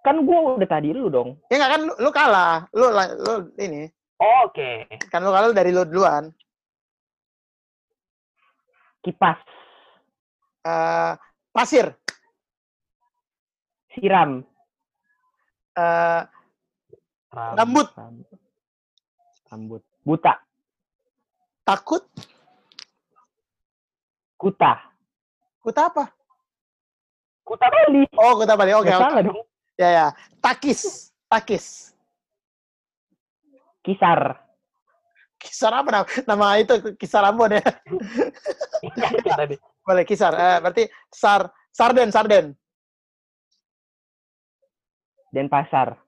[0.02, 1.38] Kan gua udah tadi lu dong.
[1.54, 2.66] Ya nggak kan lu, lu kalah.
[2.74, 3.86] Lu lu ini.
[4.18, 4.58] Oh, oke.
[4.58, 4.90] Okay.
[5.14, 6.34] kan lu kalah dari lu duluan
[9.04, 9.38] Kipas.
[10.64, 11.20] Uh,
[11.52, 11.92] pasir.
[13.92, 14.48] Siram.
[15.76, 16.24] Uh,
[17.30, 17.92] rambut.
[19.52, 19.84] Rambut.
[20.02, 20.40] Buta.
[21.68, 22.04] Takut.
[24.40, 24.76] Kuta.
[25.64, 26.04] Kuta apa?
[27.44, 28.04] Kuta Bali.
[28.20, 28.72] Oh, Kuta Bali.
[28.76, 29.24] Oke, okay, okay.
[29.24, 29.40] dong.
[29.80, 30.06] Ya, ya.
[30.40, 31.12] Takis.
[31.28, 31.96] Takis.
[33.84, 34.44] Kisar.
[35.44, 36.96] Kisar apa nama, nama itu?
[36.96, 37.64] Kisar Ambon ya?
[39.84, 40.32] Boleh kisar.
[40.32, 42.56] Eh, berarti sar sarden sarden.
[45.34, 46.00] Denpasar.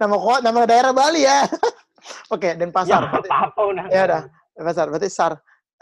[0.00, 1.44] nama kok nama daerah Bali ya.
[2.34, 3.04] Oke, Denpasar.
[3.04, 3.60] Ya, apa, apa,
[3.92, 4.22] ya udah.
[4.56, 4.86] Denpasar.
[4.88, 5.32] Berarti sar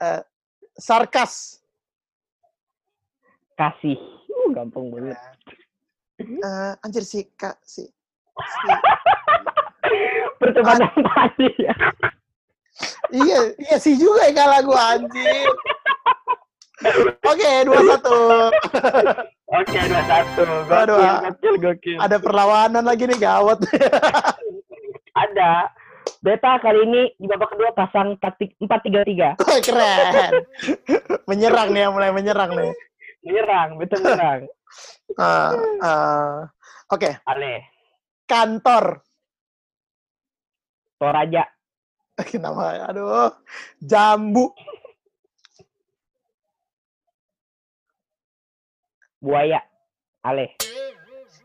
[0.03, 0.21] uh,
[0.75, 1.63] sarkas.
[3.55, 3.97] Kasih.
[4.27, 5.17] Uh, gampang banget.
[6.19, 7.87] Uh, anjir sih kak si.
[7.87, 8.69] si.
[10.37, 11.75] Pertemanan tadi ya
[13.13, 15.51] iya, iya sih juga ya kalah gue anjir.
[17.25, 18.19] Oke, dua satu.
[19.49, 20.45] Oke, dua satu.
[20.69, 21.99] Aduh, gokil, gokil.
[21.99, 23.65] Ada perlawanan lagi nih, gawat.
[25.25, 25.73] ada.
[26.23, 29.29] Beta kali ini di babak kedua pasang taktik empat tiga tiga.
[29.67, 30.45] Keren.
[31.31, 32.71] menyerang nih, mulai menyerang nih.
[33.25, 34.43] Menyerang, betul menyerang.
[35.17, 36.35] uh, uh,
[36.93, 37.11] Oke.
[37.11, 37.15] Okay.
[37.27, 37.67] Ale.
[38.29, 39.01] Kantor.
[40.97, 41.45] Toraja.
[42.41, 43.29] Nama, aduh,
[43.85, 44.57] jambu.
[49.21, 49.61] Buaya.
[50.25, 50.57] Ale.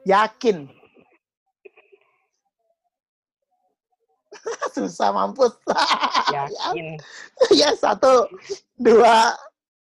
[0.08, 0.72] Yakin.
[4.76, 5.52] Susah mampus.
[6.32, 6.96] Yakin.
[7.60, 8.32] ya, satu,
[8.80, 9.36] dua,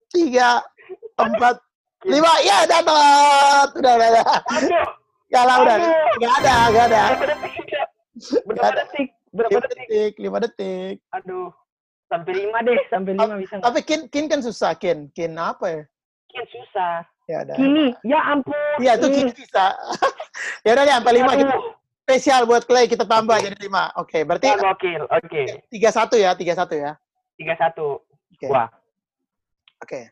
[0.08, 0.64] tiga,
[1.20, 1.60] empat,
[2.08, 2.32] lima.
[2.40, 3.76] Ya, dapat.
[3.76, 4.40] Udah, udah, udah.
[5.28, 5.76] Gak lah, udah.
[6.16, 7.02] Gak ada, gak ada.
[8.72, 9.17] Detik?
[9.32, 10.12] Berapa detik?
[10.20, 11.02] Lima detik.
[11.12, 11.52] Aduh.
[12.08, 13.60] Sampai lima deh, sampai lima bisa.
[13.60, 15.12] Tapi kin, kin kan susah, kin.
[15.12, 15.82] Kin apa ya?
[16.32, 17.04] Kin susah.
[17.28, 17.56] Ya udah.
[17.60, 18.56] Kini, ya ampun.
[18.80, 19.76] Iya, itu kin bisa.
[20.64, 21.54] ya udah deh, sampai lima kita
[22.08, 23.52] spesial buat Clay kita tambah okay.
[23.52, 23.92] jadi lima.
[24.00, 24.48] Oke, okay, berarti.
[24.48, 25.42] Oke, oke.
[25.68, 26.96] Tiga satu ya, tiga satu ya.
[27.36, 28.00] Tiga satu.
[28.40, 28.48] Okay.
[28.48, 28.72] Wah.
[29.84, 29.84] Oke.
[29.84, 30.04] Okay.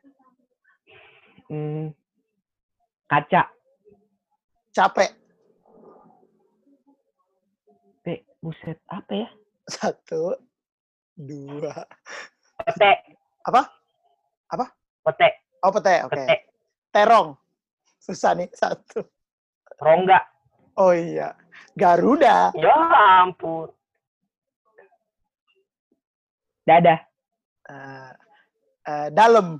[1.49, 1.97] Hmm,
[3.09, 3.49] kaca.
[4.77, 5.11] Capek.
[8.47, 9.29] Buset, apa ya?
[9.67, 10.39] Satu,
[11.19, 11.83] dua.
[12.63, 13.19] Pete.
[13.43, 13.67] Apa?
[14.55, 14.71] Apa?
[15.03, 15.51] Pete.
[15.67, 16.15] Oh, pete, oke.
[16.15, 16.47] Okay.
[16.95, 17.35] Terong.
[17.99, 19.03] Susah nih, satu.
[19.83, 20.23] Rongga.
[20.79, 21.35] Oh iya.
[21.75, 22.55] Garuda.
[22.55, 22.77] Ya
[23.27, 23.67] ampun.
[26.63, 27.03] Dada.
[27.67, 28.15] Uh,
[28.87, 29.59] uh, dalam.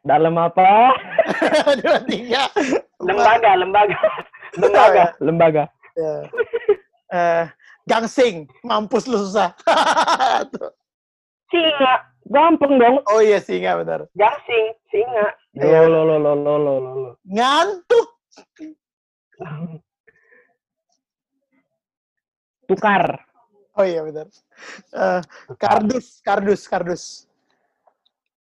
[0.00, 0.96] Dalam apa?
[1.84, 2.48] Dua, tiga.
[3.04, 4.00] Lembaga, lembaga.
[4.56, 5.64] Lembaga, lembaga.
[5.96, 6.12] Ya.
[7.12, 7.44] Uh,
[7.88, 8.48] gangsing.
[8.64, 9.52] Mampus lu susah.
[11.52, 11.94] Singa.
[12.26, 13.06] Gampang dong.
[13.06, 14.10] Oh iya, singa benar.
[14.18, 15.30] Gangsing, singa.
[15.54, 17.10] Lo, lo, lo, lo, lo, lo, lo.
[17.22, 18.08] Ngantuk.
[22.66, 23.22] Tukar.
[23.78, 24.26] Oh iya benar.
[24.90, 25.22] Uh,
[25.54, 27.04] kardus, kardus, kardus.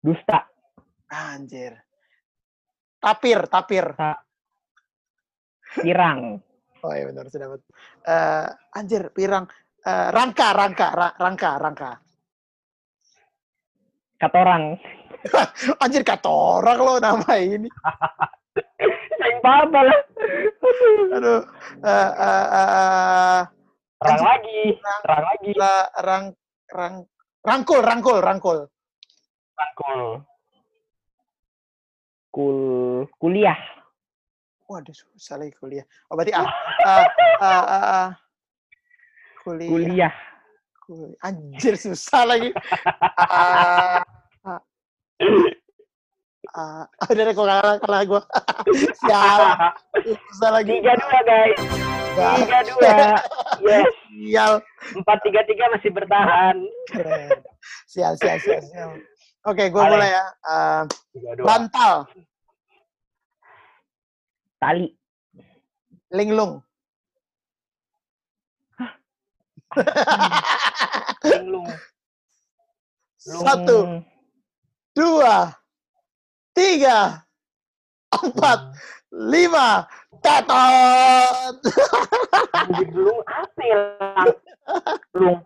[0.04, 0.50] Dusta.
[1.08, 1.80] Anjir.
[3.00, 3.86] Tapir, tapir.
[3.96, 4.20] Ta
[5.80, 6.44] pirang.
[6.82, 7.62] Oh iya benar, sudah dapat.
[8.04, 9.46] Uh, anjir, pirang.
[9.82, 11.92] Uh, rangka, rangka, ra rangka, rangka.
[14.22, 14.78] Katorang.
[15.84, 17.70] Anjir katorang lo nama ini.
[19.18, 20.02] Sayang apa lah.
[21.18, 21.42] Aduh.
[21.82, 23.40] Uh, uh, uh,
[24.02, 24.78] rang lagi.
[24.78, 25.50] Rang, rang lagi.
[25.58, 25.74] La,
[26.06, 26.26] rang,
[26.70, 26.96] rang,
[27.42, 28.60] rangkul, rangkul, rangkul.
[29.58, 30.02] Rangkul.
[32.32, 32.60] Kul,
[33.18, 33.58] kuliah.
[34.72, 35.84] Waduh, susah lagi kuliah.
[36.08, 36.48] Oh, berarti ah,
[36.88, 37.04] uh,
[37.44, 38.10] uh, uh, uh,
[39.44, 39.68] kuliah.
[39.68, 40.14] Kuliah.
[40.88, 41.20] kuliah.
[41.28, 42.56] Anjir, susah lagi.
[47.04, 48.22] udah deh, kok kalah, kalah gue.
[49.04, 49.40] Sial.
[50.08, 50.72] Susah lagi.
[50.80, 51.60] Tiga dua, guys.
[52.16, 52.92] Tiga dua.
[53.68, 53.92] Yes.
[54.08, 54.54] Sial.
[54.96, 56.56] Empat tiga tiga masih bertahan.
[56.96, 57.44] Keren.
[57.92, 59.04] Sial, sial, sial, sial.
[59.44, 60.26] Oke, gue mulai ya.
[60.48, 60.84] Uh,
[61.44, 62.08] bantal.
[64.62, 64.94] Tali.
[66.18, 66.62] Linglung.
[71.26, 71.68] Linglung.
[73.18, 74.06] Satu.
[74.92, 75.56] Dua
[76.52, 77.24] tiga,
[78.12, 78.60] empat,
[79.10, 79.88] lima,
[80.20, 81.56] tetot.
[82.92, 83.80] Belum apa ya?
[85.16, 85.38] Belum.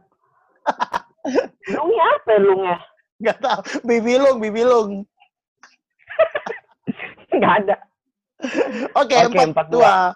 [1.69, 2.77] Belumnya apa belumnya?
[3.21, 3.59] Gak tau.
[3.85, 5.05] Bibilung, bibilung.
[7.41, 7.75] Gak ada.
[8.99, 10.11] Oke, okay, empat, empat, dua.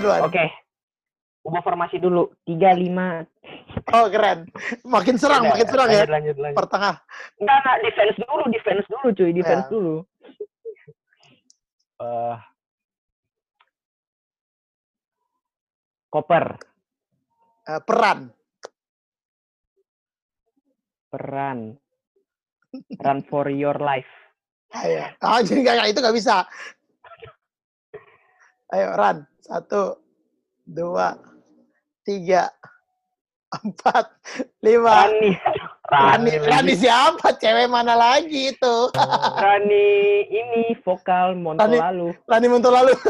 [0.00, 0.24] Dua.
[0.24, 0.32] Oke.
[0.32, 0.48] Okay.
[1.44, 2.28] Ubah formasi dulu.
[2.44, 3.24] Tiga, lima.
[3.92, 4.48] Oh, keren.
[4.84, 6.12] Makin serang, Udah, makin serang lanjut, ya.
[6.12, 6.58] Lanjut, lanjut.
[6.60, 6.94] Pertengah.
[7.40, 7.76] Enggak, enggak.
[7.84, 9.30] Defense dulu, defense dulu cuy.
[9.32, 9.70] Defense ya.
[9.72, 9.96] dulu.
[11.98, 12.36] Uh,
[16.12, 16.44] koper.
[17.68, 18.32] Uh, peran.
[21.08, 21.58] Peran.
[23.00, 24.08] Run for your life.
[24.76, 25.08] Ayo.
[25.24, 26.44] Ah, jadi gak, itu nggak bisa.
[28.68, 29.24] Ayo, run.
[29.40, 29.96] Satu,
[30.68, 31.16] dua,
[32.04, 32.52] tiga,
[33.48, 34.12] empat,
[34.60, 35.08] lima.
[35.08, 35.32] Rani.
[35.88, 37.32] Rani, Rani, Rani siapa?
[37.40, 38.76] Cewek mana lagi itu?
[39.44, 39.88] Rani
[40.28, 42.08] ini vokal Monto Rani, lalu.
[42.28, 42.92] Rani Monto lalu.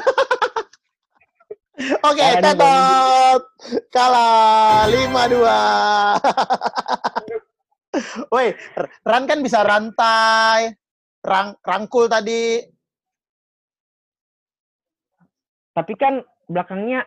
[2.07, 3.43] Oke, okay, tetot.
[3.91, 5.61] Kalah lima dua.
[8.31, 8.55] Woi,
[9.03, 10.71] Ran kan bisa rantai,
[11.27, 12.63] rang, rangkul tadi.
[15.79, 16.19] Tapi kan
[16.51, 17.07] belakangnya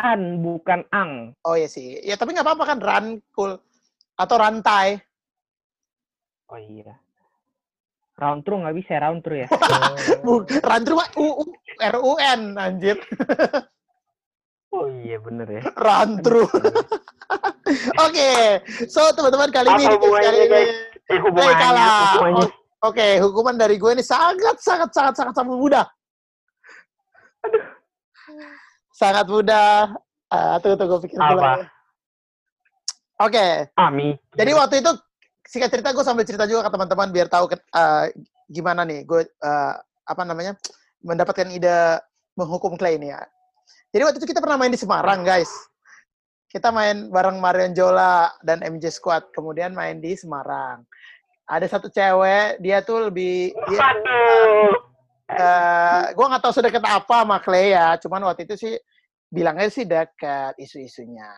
[0.00, 1.36] an bukan ang.
[1.44, 2.00] Oh iya sih.
[2.00, 3.60] Ya tapi nggak apa-apa kan rangkul
[4.16, 4.96] atau rantai.
[6.48, 6.96] Oh iya.
[8.16, 9.48] Round true nggak bisa round true ya?
[10.64, 11.44] round true mah U, U,
[11.76, 12.96] R U N anjir.
[14.72, 15.62] oh Oh iya bener ya.
[15.76, 16.48] Rantru.
[18.06, 18.32] Oke,
[18.88, 20.62] so teman-teman kali ini kali ini
[21.12, 21.88] eh, hubungannya, kalah.
[22.16, 22.46] Hubungannya.
[22.46, 25.84] Oke, okay, hukuman dari gue ini sangat sangat sangat sangat sangat mudah.
[27.44, 27.75] Aduh.
[28.96, 29.92] Sangat mudah.
[30.32, 31.44] Uh, tunggu tunggu pikir dulu.
[31.44, 31.68] Oke.
[33.20, 33.52] Okay.
[33.76, 34.16] Ami.
[34.32, 34.90] Jadi waktu itu
[35.44, 38.08] singkat cerita gue sambil cerita juga ke teman-teman biar tahu uh,
[38.48, 39.74] gimana nih gue uh,
[40.08, 40.58] apa namanya
[41.04, 42.00] mendapatkan ide
[42.40, 43.20] menghukum Clay ini ya.
[43.92, 45.48] Jadi waktu itu kita pernah main di Semarang guys.
[46.50, 49.28] Kita main bareng Marion Jola dan MJ Squad.
[49.36, 50.84] Kemudian main di Semarang.
[51.46, 53.54] Ada satu cewek, dia tuh lebih...
[53.70, 54.74] Dia, uh,
[55.30, 57.98] uh, gue nggak tahu sudah deket apa sama Clay ya.
[57.98, 58.74] Cuman waktu itu sih
[59.26, 61.30] bilangnya sih dekat isu-isunya.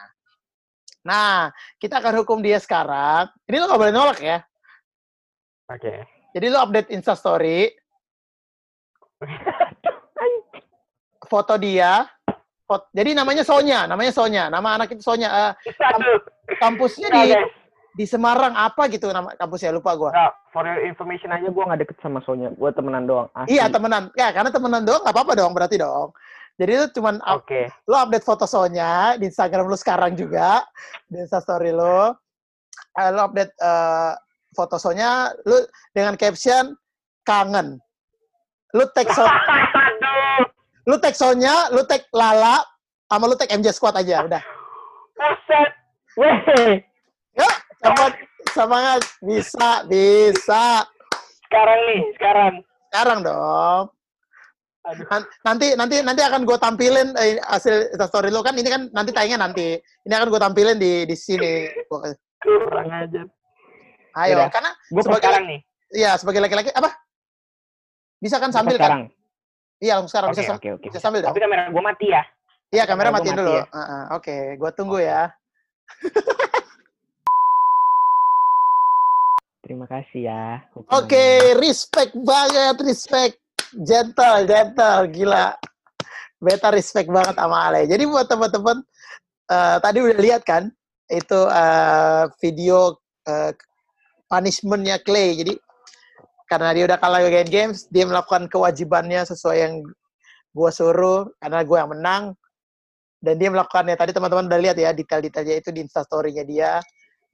[1.06, 1.48] Nah,
[1.80, 3.32] kita akan hukum dia sekarang.
[3.48, 4.44] Ini lo gak boleh nolak ya.
[5.72, 5.80] Oke.
[5.80, 5.98] Okay.
[6.36, 7.72] Jadi lo update Insta Story.
[11.28, 12.04] foto dia.
[12.68, 14.52] Foto, jadi namanya Sonya, namanya Sonya.
[14.52, 15.28] Nama anak itu Sonya.
[15.32, 15.52] Uh,
[16.60, 17.32] kampusnya di
[17.98, 20.14] di Semarang apa gitu nama kampusnya lupa gue.
[20.14, 22.54] Nah, for your information aja gue nggak deket sama Sonya.
[22.54, 23.26] Gue temenan doang.
[23.34, 23.58] Asli.
[23.58, 24.14] Iya temenan.
[24.14, 26.14] Ya karena temenan doang nggak apa-apa dong berarti dong.
[26.58, 27.70] Jadi itu cuman okay.
[27.90, 30.62] lo update foto Sonya di Instagram lo sekarang juga
[31.10, 32.14] di Instastory lo.
[32.94, 34.14] Uh, lo update uh,
[34.54, 36.78] foto Sonya lo dengan caption
[37.26, 37.82] kangen.
[38.78, 39.26] Lo tag so
[40.88, 42.64] Lo tag Sonya, lo tag Lala,
[43.12, 44.40] sama lo tag MJ Squad aja udah.
[45.20, 45.70] Buset.
[46.16, 46.80] Weh.
[47.36, 47.50] Ya,
[47.80, 48.12] semangat,
[48.52, 49.00] semangat.
[49.22, 50.64] Bisa, bisa.
[51.48, 52.52] Sekarang nih, sekarang.
[52.90, 53.84] Sekarang dong.
[54.88, 55.04] Aduh.
[55.44, 59.44] Nanti nanti nanti akan gue tampilin eh, hasil story lo kan ini kan nanti tayangnya
[59.44, 59.76] nanti.
[59.78, 61.68] Ini akan gue tampilin di di sini.
[62.40, 63.22] Kurang aja.
[64.18, 64.50] Ayo, Udah.
[64.50, 65.60] karena gua sebagai sekarang nih.
[65.88, 66.90] Iya, sebagai laki-laki apa?
[68.18, 69.06] Bisa kan sambil sekarang.
[69.08, 69.16] kan?
[69.78, 70.86] Iya, langsung sekarang okay, bisa, okay, okay.
[70.90, 71.30] bisa sambil dong.
[71.30, 72.22] Tapi kamera gue mati ya.
[72.74, 73.54] Iya, kamera, kamera matiin mati dulu.
[73.54, 73.64] Ya?
[73.64, 74.42] Uh, uh, Oke, okay.
[74.58, 75.06] gue tunggu okay.
[75.06, 75.22] ya.
[79.68, 80.64] Terima kasih ya.
[80.72, 83.36] Oke, okay, respect banget, respect
[83.76, 85.52] gentle, gentle, gila.
[86.40, 87.84] Beta respect banget sama Ale.
[87.84, 88.80] Jadi buat teman-teman,
[89.52, 90.72] uh, tadi udah lihat kan,
[91.12, 92.96] itu uh, video
[93.28, 93.52] uh,
[94.32, 95.36] punishmentnya Clay.
[95.36, 95.52] Jadi
[96.48, 99.84] karena dia udah kalah game games, dia melakukan kewajibannya sesuai yang
[100.56, 102.32] gue suruh, karena gue yang menang.
[103.20, 104.00] Dan dia melakukannya.
[104.00, 106.80] Tadi teman-teman udah lihat ya, detail-detailnya itu di instastory-nya dia.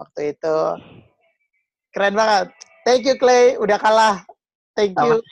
[0.02, 0.56] Waktu itu.
[1.94, 2.50] Keren banget.
[2.82, 3.54] Thank you, Clay.
[3.56, 4.26] Udah kalah.
[4.74, 5.22] Thank you.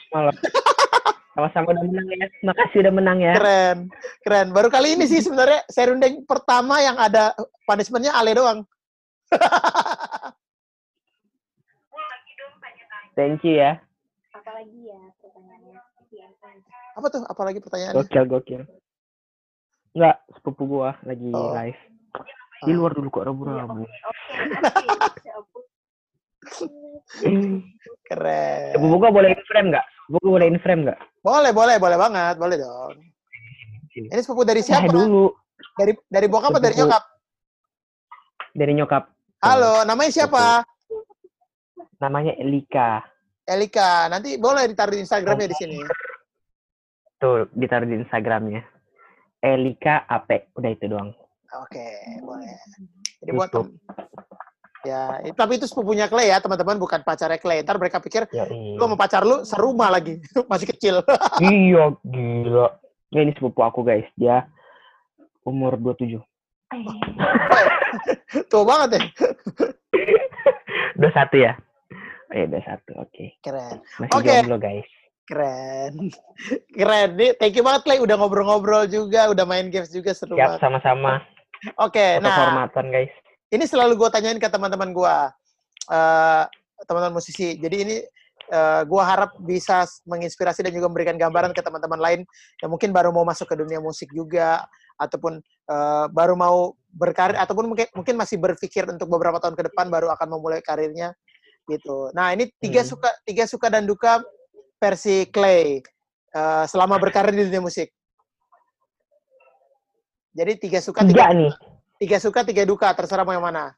[1.35, 2.27] Sama-sama udah menang ya.
[2.45, 3.33] Makasih udah menang ya.
[3.35, 3.91] Keren.
[4.23, 4.47] Keren.
[4.55, 7.35] Baru kali ini sih sebenarnya serundeng pertama yang ada
[7.67, 8.63] punishment-nya Ale doang.
[13.17, 13.77] Thank you ya.
[14.33, 15.77] Apalagi ya pertanyaannya.
[16.97, 17.21] Apa tuh?
[17.27, 17.97] Apalagi pertanyaannya?
[18.07, 18.61] Gokil, gokil.
[19.93, 21.53] Enggak, sepupu gua lagi oh.
[21.53, 21.77] live.
[22.63, 23.85] Di luar dulu kok rabu-rabu.
[28.09, 28.73] Keren.
[28.75, 29.85] Sepupu gua boleh in frame nggak?
[30.07, 30.99] Sepupu boleh in frame nggak?
[31.23, 32.95] Boleh, boleh, boleh banget, boleh dong.
[33.93, 34.89] Ini sepupu dari siapa?
[34.89, 35.31] Nah, dulu.
[35.77, 37.03] Dari dari bokap atau dari nyokap?
[38.53, 39.03] Dari nyokap.
[39.43, 40.63] Halo, namanya siapa?
[41.99, 43.03] Namanya Elika.
[43.43, 45.79] Elika, nanti boleh ditaruh di Instagramnya di sini.
[47.19, 48.63] Tuh, ditaruh di Instagramnya.
[49.43, 51.11] Elika Ape, udah itu doang.
[51.59, 51.87] Oke,
[52.23, 52.55] boleh.
[53.19, 53.51] Jadi buat
[54.83, 57.63] Ya, tapi itu sepupunya Clay ya, teman-teman, bukan pacarnya Clay.
[57.63, 58.75] Ntar mereka pikir, ya, iya.
[58.75, 60.19] lu mau pacar lu serumah lagi,
[60.51, 60.95] masih kecil.
[61.39, 62.67] iya, gila.
[63.15, 64.03] Ya, ini sepupu aku, guys.
[64.19, 64.43] Dia
[65.47, 66.19] umur 27.
[68.51, 69.03] Tua banget ya.
[70.99, 71.53] 21 ya?
[72.33, 73.07] Oh, ya, 21, oke.
[73.07, 73.27] Okay.
[73.39, 73.77] Keren.
[74.03, 74.37] Masih okay.
[74.43, 74.89] jomblo, guys.
[75.23, 76.11] Keren.
[76.75, 77.09] Keren.
[77.15, 78.03] Nih, thank you banget, Clay.
[78.03, 80.59] Udah ngobrol-ngobrol juga, udah main games juga, seru Siap, banget.
[80.59, 81.23] sama-sama.
[81.79, 82.35] Oke, okay, nah.
[82.35, 83.22] Kehormatan, guys
[83.53, 85.15] ini selalu gue tanyain ke teman-teman gue,
[85.93, 86.43] uh,
[86.89, 87.53] teman-teman musisi.
[87.61, 87.95] Jadi ini
[88.49, 92.19] uh, eh, gue harap bisa menginspirasi dan juga memberikan gambaran ke teman-teman lain
[92.59, 94.65] yang mungkin baru mau masuk ke dunia musik juga,
[94.97, 95.37] ataupun
[95.69, 100.09] uh, baru mau berkarir, ataupun mungkin mungkin masih berpikir untuk beberapa tahun ke depan baru
[100.17, 101.13] akan memulai karirnya
[101.69, 102.09] gitu.
[102.17, 102.89] Nah ini tiga hmm.
[102.89, 104.19] suka tiga suka dan duka
[104.81, 105.79] versi Clay
[106.35, 107.93] uh, selama berkarir di dunia musik.
[110.33, 111.53] Jadi tiga suka tiga, tiga nih
[112.03, 113.71] Tiga suka, tiga duka, terserah mau yang mana.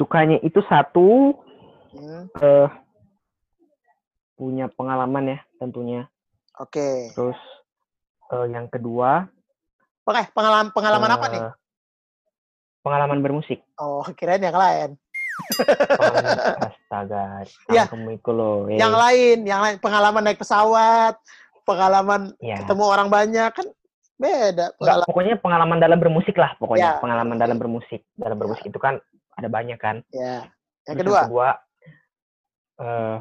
[0.00, 1.36] Sukanya itu satu,
[1.92, 2.32] hmm.
[2.32, 2.68] uh,
[4.40, 6.08] punya pengalaman ya tentunya.
[6.56, 6.80] Oke.
[6.80, 6.96] Okay.
[7.12, 7.36] Terus
[8.32, 9.28] uh, yang kedua.
[10.08, 11.42] Oke, okay, pengalaman pengalaman uh, apa nih?
[11.44, 11.54] Eh,
[12.80, 13.60] pengalaman bermusik.
[13.76, 14.96] Oh, kirain yang lain.
[16.72, 17.84] astaga, ya.
[18.32, 21.20] Lo, Yang lain, yang lain pengalaman naik pesawat,
[21.68, 22.64] pengalaman ya.
[22.64, 23.68] ketemu orang banyak kan
[24.22, 24.66] Beda.
[24.78, 25.06] Pengalaman.
[25.10, 26.98] pokoknya pengalaman dalam bermusik lah pokoknya.
[26.98, 27.00] Ya.
[27.02, 28.06] Pengalaman dalam bermusik.
[28.14, 29.02] Dalam bermusik itu kan
[29.34, 30.06] ada banyak kan.
[30.14, 30.46] Ya.
[30.86, 31.18] Yang kedua.
[31.18, 31.48] Yang kedua
[32.78, 33.16] uh,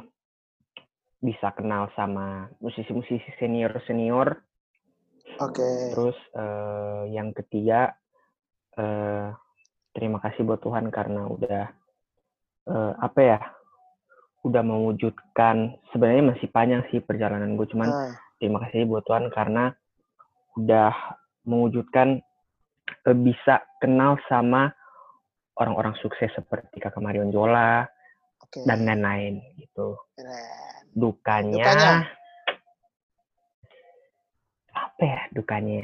[1.22, 4.38] bisa kenal sama musisi-musisi senior-senior.
[5.42, 5.58] Oke.
[5.58, 5.78] Okay.
[5.98, 7.98] Terus uh, yang ketiga
[8.78, 9.34] uh,
[9.98, 11.66] terima kasih buat Tuhan karena udah
[12.70, 13.40] uh, apa ya?
[14.42, 18.14] udah mewujudkan sebenarnya masih panjang sih perjalanan gue cuman uh.
[18.42, 19.70] terima kasih buat Tuhan karena
[20.58, 20.92] udah
[21.48, 22.20] mewujudkan
[23.08, 24.72] uh, bisa kenal sama
[25.60, 27.86] orang-orang sukses seperti Kakak Marion Jola
[28.42, 28.64] okay.
[28.66, 29.96] dan lain-lain gitu.
[30.18, 30.84] Keren.
[30.92, 31.94] Dukanya, dukanya
[35.02, 35.82] apa ya dukanya?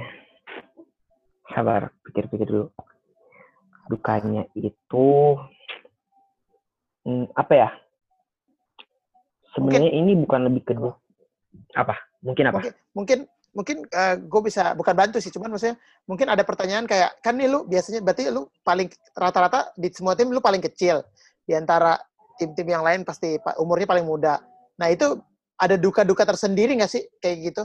[1.50, 2.70] Sabar, pikir-pikir dulu.
[3.90, 5.08] Dukanya itu
[7.02, 7.70] hmm, apa ya?
[9.58, 10.74] Sebenarnya ini bukan lebih ke
[11.74, 11.98] apa?
[12.22, 12.62] Mungkin apa?
[12.62, 13.20] Mungkin mungkin,
[13.58, 17.50] mungkin uh, gue bisa bukan bantu sih, cuman maksudnya mungkin ada pertanyaan kayak kan nih
[17.50, 18.86] lu biasanya berarti lu paling
[19.18, 21.02] rata-rata di semua tim lu paling kecil
[21.42, 21.98] di antara
[22.38, 24.38] tim-tim yang lain pasti umurnya paling muda.
[24.78, 25.18] Nah itu
[25.58, 27.64] ada duka-duka tersendiri nggak sih kayak gitu?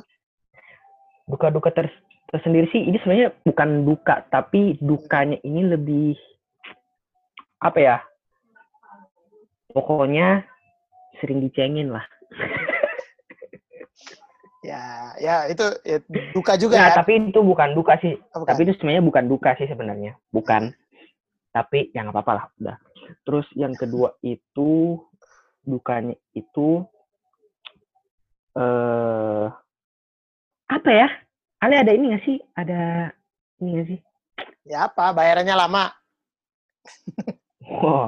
[1.28, 1.92] Duka-duka ter
[2.32, 6.16] tersendiri sih ini sebenarnya bukan duka, tapi dukanya ini lebih
[7.60, 7.96] apa ya?
[9.76, 10.40] Pokoknya
[11.20, 12.04] sering dicengin lah.
[14.62, 15.98] ya, ya itu ya,
[16.32, 16.96] duka juga nah, ya.
[17.02, 18.14] tapi itu bukan duka sih.
[18.32, 18.50] Oh, bukan.
[18.54, 20.14] Tapi itu sebenarnya bukan duka sih sebenarnya.
[20.30, 20.70] Bukan.
[21.52, 22.76] Tapi ya nggak apa-apa lah, udah.
[23.26, 25.02] Terus yang kedua itu
[25.66, 26.86] dukanya itu
[28.54, 29.46] eh uh,
[30.70, 31.08] apa ya?
[31.62, 32.38] Ale ada ini nggak sih?
[32.54, 33.10] Ada
[33.60, 33.98] ini nggak sih?
[34.66, 35.10] Ya apa?
[35.14, 35.84] Bayarannya lama.
[37.62, 38.06] Wah, wow.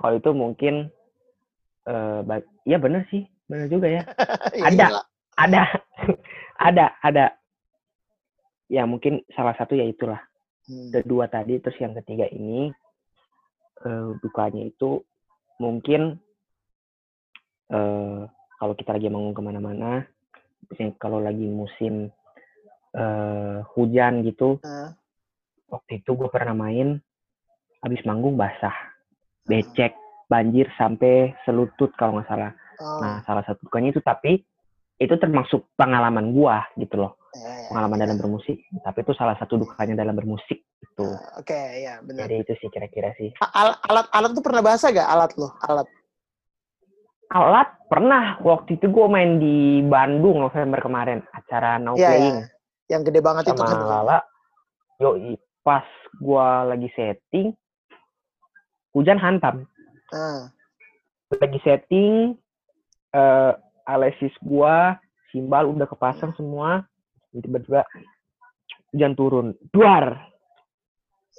[0.00, 0.74] kalau itu mungkin
[1.84, 2.24] uh,
[2.64, 4.02] ya benar sih, benar juga ya.
[4.68, 5.04] ada,
[5.36, 5.62] ada,
[6.68, 7.24] ada, ada.
[8.68, 10.20] Ya mungkin salah satu ya itulah.
[10.68, 10.94] Hmm.
[10.94, 12.70] Kedua tadi, terus yang ketiga ini
[13.82, 15.02] uh, dukanya itu
[15.58, 16.16] mungkin
[17.68, 18.24] uh,
[18.56, 20.06] kalau kita lagi mau ke mana-mana,
[20.70, 22.14] misalnya kalau lagi musim
[22.94, 24.94] uh, hujan gitu, uh.
[25.66, 27.02] waktu itu gue pernah main,
[27.82, 28.74] habis manggung basah,
[29.50, 29.98] becek,
[30.30, 32.54] banjir sampai selutut kalau nggak salah.
[32.78, 33.02] Uh.
[33.02, 34.46] Nah, salah satu dukanya itu tapi
[35.02, 37.18] itu termasuk pengalaman gua gitu loh.
[37.32, 38.02] Ya, ya, pengalaman ya.
[38.06, 38.56] dalam bermusik.
[38.84, 41.04] Tapi itu salah satu dukanya dalam bermusik itu.
[41.04, 42.28] Uh, Oke, okay, ya benar.
[42.28, 43.32] Jadi itu sih kira-kira sih.
[43.40, 45.48] Al alat alat tuh pernah bahasa gak alat lo?
[45.64, 45.88] Alat.
[47.32, 48.36] Alat pernah.
[48.44, 52.36] Waktu itu gue main di Bandung November kemarin acara Now ya, Playing.
[52.36, 52.46] Ya.
[52.92, 53.78] Yang gede banget Sama itu kan.
[53.80, 54.18] Lala.
[55.00, 55.10] Yo,
[55.64, 55.86] pas
[56.18, 57.54] gua lagi setting
[58.92, 59.64] hujan hantam.
[60.12, 60.50] Uh.
[61.40, 62.36] Lagi setting
[63.16, 63.56] uh,
[63.86, 64.96] Alexis gua
[65.32, 66.84] simbal udah kepasang semua.
[67.32, 67.88] Tiba-tiba
[68.92, 69.46] hujan turun.
[69.72, 70.32] Duar!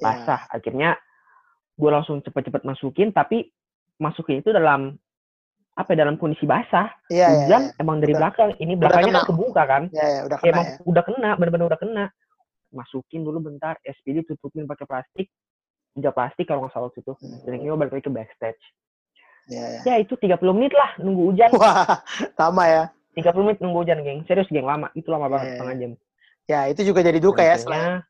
[0.01, 0.09] Ya.
[0.09, 0.41] basah.
[0.49, 0.97] Akhirnya
[1.77, 3.53] gue langsung cepet-cepet masukin tapi
[4.01, 4.97] masukin itu dalam
[5.73, 6.89] apa ya, dalam kondisi basah.
[7.13, 7.81] Iya, hujan yeah.
[7.81, 8.49] emang dari udah, belakang.
[8.57, 9.83] Ini belakangnya kan kebuka kan?
[9.93, 10.75] Yeah, udah kena, emang ya.
[10.85, 12.05] udah kena bener-bener udah kena.
[12.73, 15.29] Masukin dulu bentar SPD tutupin pakai plastik.
[15.93, 17.13] Meja plastik kalau nggak salah itu.
[17.21, 17.45] Hmm.
[17.45, 18.63] dan ini balik lagi ke backstage
[19.49, 19.99] yeah, yeah.
[19.99, 22.01] ya itu 30 menit lah nunggu hujan wah
[22.37, 22.83] sama ya
[23.13, 24.25] 30 menit nunggu hujan, geng.
[24.25, 24.65] Serius, geng.
[24.65, 24.89] Lama.
[24.97, 25.55] Itu lama banget, yeah.
[25.57, 25.91] setengah jam.
[26.43, 27.55] Ya, itu juga jadi duka ya.
[27.61, 28.01] Selain,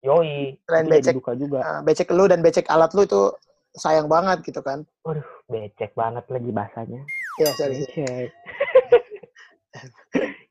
[0.00, 0.56] yoi.
[0.64, 1.60] Selain becek, duka juga.
[1.60, 3.34] Uh, becek lu dan becek alat lu itu
[3.76, 4.86] sayang banget gitu kan.
[5.02, 7.02] Waduh, becek banget lagi bahasanya.
[7.42, 7.74] Ya, sorry.
[7.82, 8.28] Becek.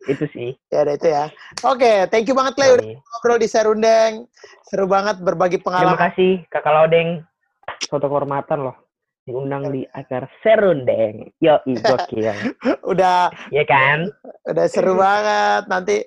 [0.11, 0.51] itu sih.
[0.69, 1.25] Ya, ada itu ya.
[1.65, 2.69] Oke, okay, thank you banget, Clay.
[2.77, 4.29] Udah ngobrol di Serundeng.
[4.67, 5.97] Seru banget berbagi pengalaman.
[5.97, 7.09] Terima kasih, Kakak Lodeng.
[7.89, 8.84] Suatu kehormatan loh
[9.25, 11.33] diundang di acara serundeng.
[11.41, 12.29] Yo, gokil.
[12.93, 13.33] udah.
[13.49, 14.05] Iya kan?
[14.45, 15.65] Udah seru banget.
[15.65, 16.05] Nanti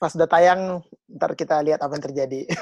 [0.00, 0.80] pas udah tayang,
[1.12, 2.40] ntar kita lihat apa yang terjadi.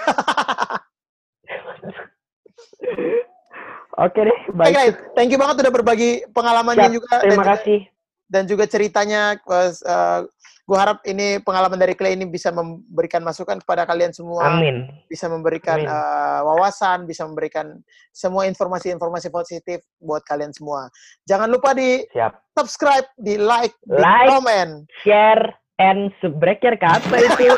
[3.99, 4.79] Oke deh, baik.
[4.79, 7.14] Okay, Thank you banget udah berbagi pengalamannya Siap, juga.
[7.18, 7.79] Terima dan kasih.
[7.83, 9.22] Juga, dan juga ceritanya.
[9.43, 10.22] Uh,
[10.68, 14.52] gue harap ini pengalaman dari Clay ini bisa memberikan masukan kepada kalian semua.
[14.52, 14.84] Amin.
[15.08, 15.88] Bisa memberikan Amin.
[15.88, 17.80] Uh, wawasan, bisa memberikan
[18.12, 20.92] semua informasi-informasi positif buat kalian semua.
[21.24, 22.52] Jangan lupa di Siap.
[22.52, 27.48] subscribe, di like, like di comment, share, and subscribe apa itu?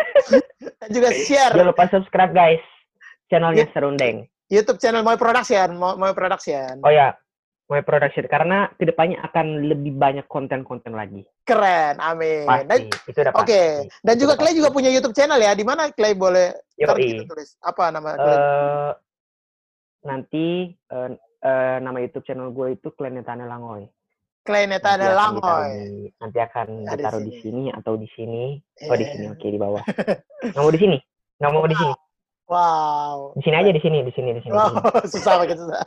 [0.80, 1.52] Dan juga share.
[1.52, 2.64] Jangan lupa subscribe guys
[3.28, 4.26] channelnya Serundeng.
[4.50, 6.82] YouTube channel Moy Production, Moy Production.
[6.82, 7.14] Oh ya,
[7.70, 11.22] My Production karena ke depannya akan lebih banyak konten-konten lagi.
[11.46, 12.42] Keren, amin.
[12.42, 13.70] Pasti, dan, itu udah Oke, okay.
[14.02, 15.54] dan juga Clay juga punya YouTube channel ya.
[15.54, 16.50] Di mana Clay boleh
[17.30, 17.54] tulis?
[17.62, 18.36] Apa nama Clay?
[18.36, 18.92] Uh,
[20.02, 21.14] nanti uh,
[21.46, 23.86] uh, nama YouTube channel gue itu Tanah Langoy.
[24.42, 26.10] Clay Nathaniel Langoy.
[26.18, 28.58] Nanti akan ditaruh di sini atau di sini.
[28.88, 29.84] Oh di sini, oke di bawah.
[30.50, 30.98] Nggak mau di sini?
[31.38, 31.94] Nggak mau di sini?
[32.50, 33.16] Wow.
[33.38, 34.50] Di sini aja di sini, di sini, di sini.
[34.50, 34.74] Wow,
[35.12, 35.84] susah banget susah.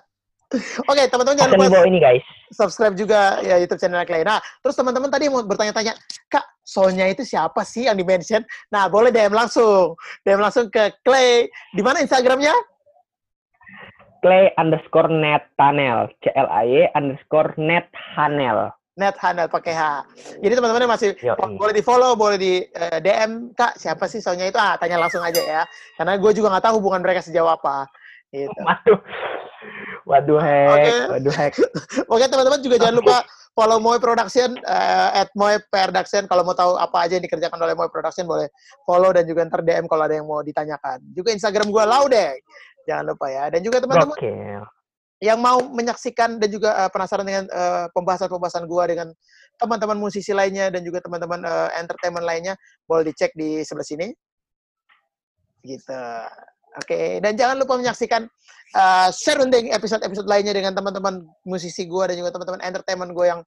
[0.54, 2.26] Oke, okay, teman-teman jangan lupa ini guys.
[2.54, 4.22] Subscribe juga ya YouTube channel Clay.
[4.22, 5.98] Nah, terus teman-teman tadi mau bertanya-tanya,
[6.30, 8.46] Kak, Sonya itu siapa sih yang di-mention?
[8.70, 9.98] Nah, boleh DM langsung.
[10.22, 11.50] DM langsung ke Clay.
[11.74, 12.54] Di mana Instagramnya?
[14.22, 16.08] Clay underscore net tunnel.
[16.22, 18.70] C L A Y underscore net hanel.
[18.94, 20.06] Net Hanel pakai H.
[20.38, 24.46] Jadi teman-teman masih Yo, boleh di follow, boleh di uh, DM kak siapa sih Sonya
[24.46, 25.62] itu ah tanya langsung aja ya.
[25.98, 27.90] Karena gue juga nggak tahu hubungan mereka sejauh apa.
[28.34, 28.60] Gitu.
[30.04, 31.00] Waduh, waduh hack, okay.
[31.08, 31.54] waduh hack.
[32.12, 33.24] Oke teman-teman juga jangan lupa
[33.56, 37.72] follow Moy Production uh, at Moy Production kalau mau tahu apa aja yang dikerjakan oleh
[37.72, 38.52] Moy Production boleh
[38.84, 41.00] follow dan juga ntar DM kalau ada yang mau ditanyakan.
[41.16, 42.28] Juga Instagram gue Laude.
[42.84, 43.48] Jangan lupa ya.
[43.48, 44.60] Dan juga teman-teman okay
[45.24, 49.08] yang mau menyaksikan dan juga uh, penasaran dengan uh, pembahasan-pembahasan gua dengan
[49.56, 54.12] teman-teman musisi lainnya dan juga teman-teman uh, entertainment lainnya boleh dicek di sebelah sini
[55.64, 55.96] gitu
[56.78, 57.20] oke okay.
[57.22, 58.26] dan jangan lupa menyaksikan
[58.76, 63.42] uh, serunding episode-episode lainnya dengan teman-teman musisi gua dan juga teman-teman entertainment gua yang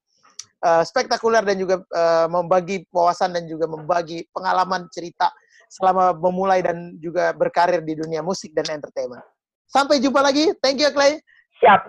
[0.66, 5.30] uh, spektakuler dan juga uh, membagi wawasan dan juga membagi pengalaman cerita
[5.66, 9.22] selama memulai dan juga berkarir di dunia musik dan entertainment
[9.66, 11.18] sampai jumpa lagi thank you Clay
[11.60, 11.80] Siap.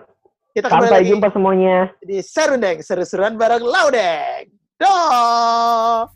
[0.56, 1.92] Kita Sampai jumpa semuanya.
[2.00, 4.48] Di Serundeng, seru-seruan bareng Laudeng.
[4.80, 6.08] Doh.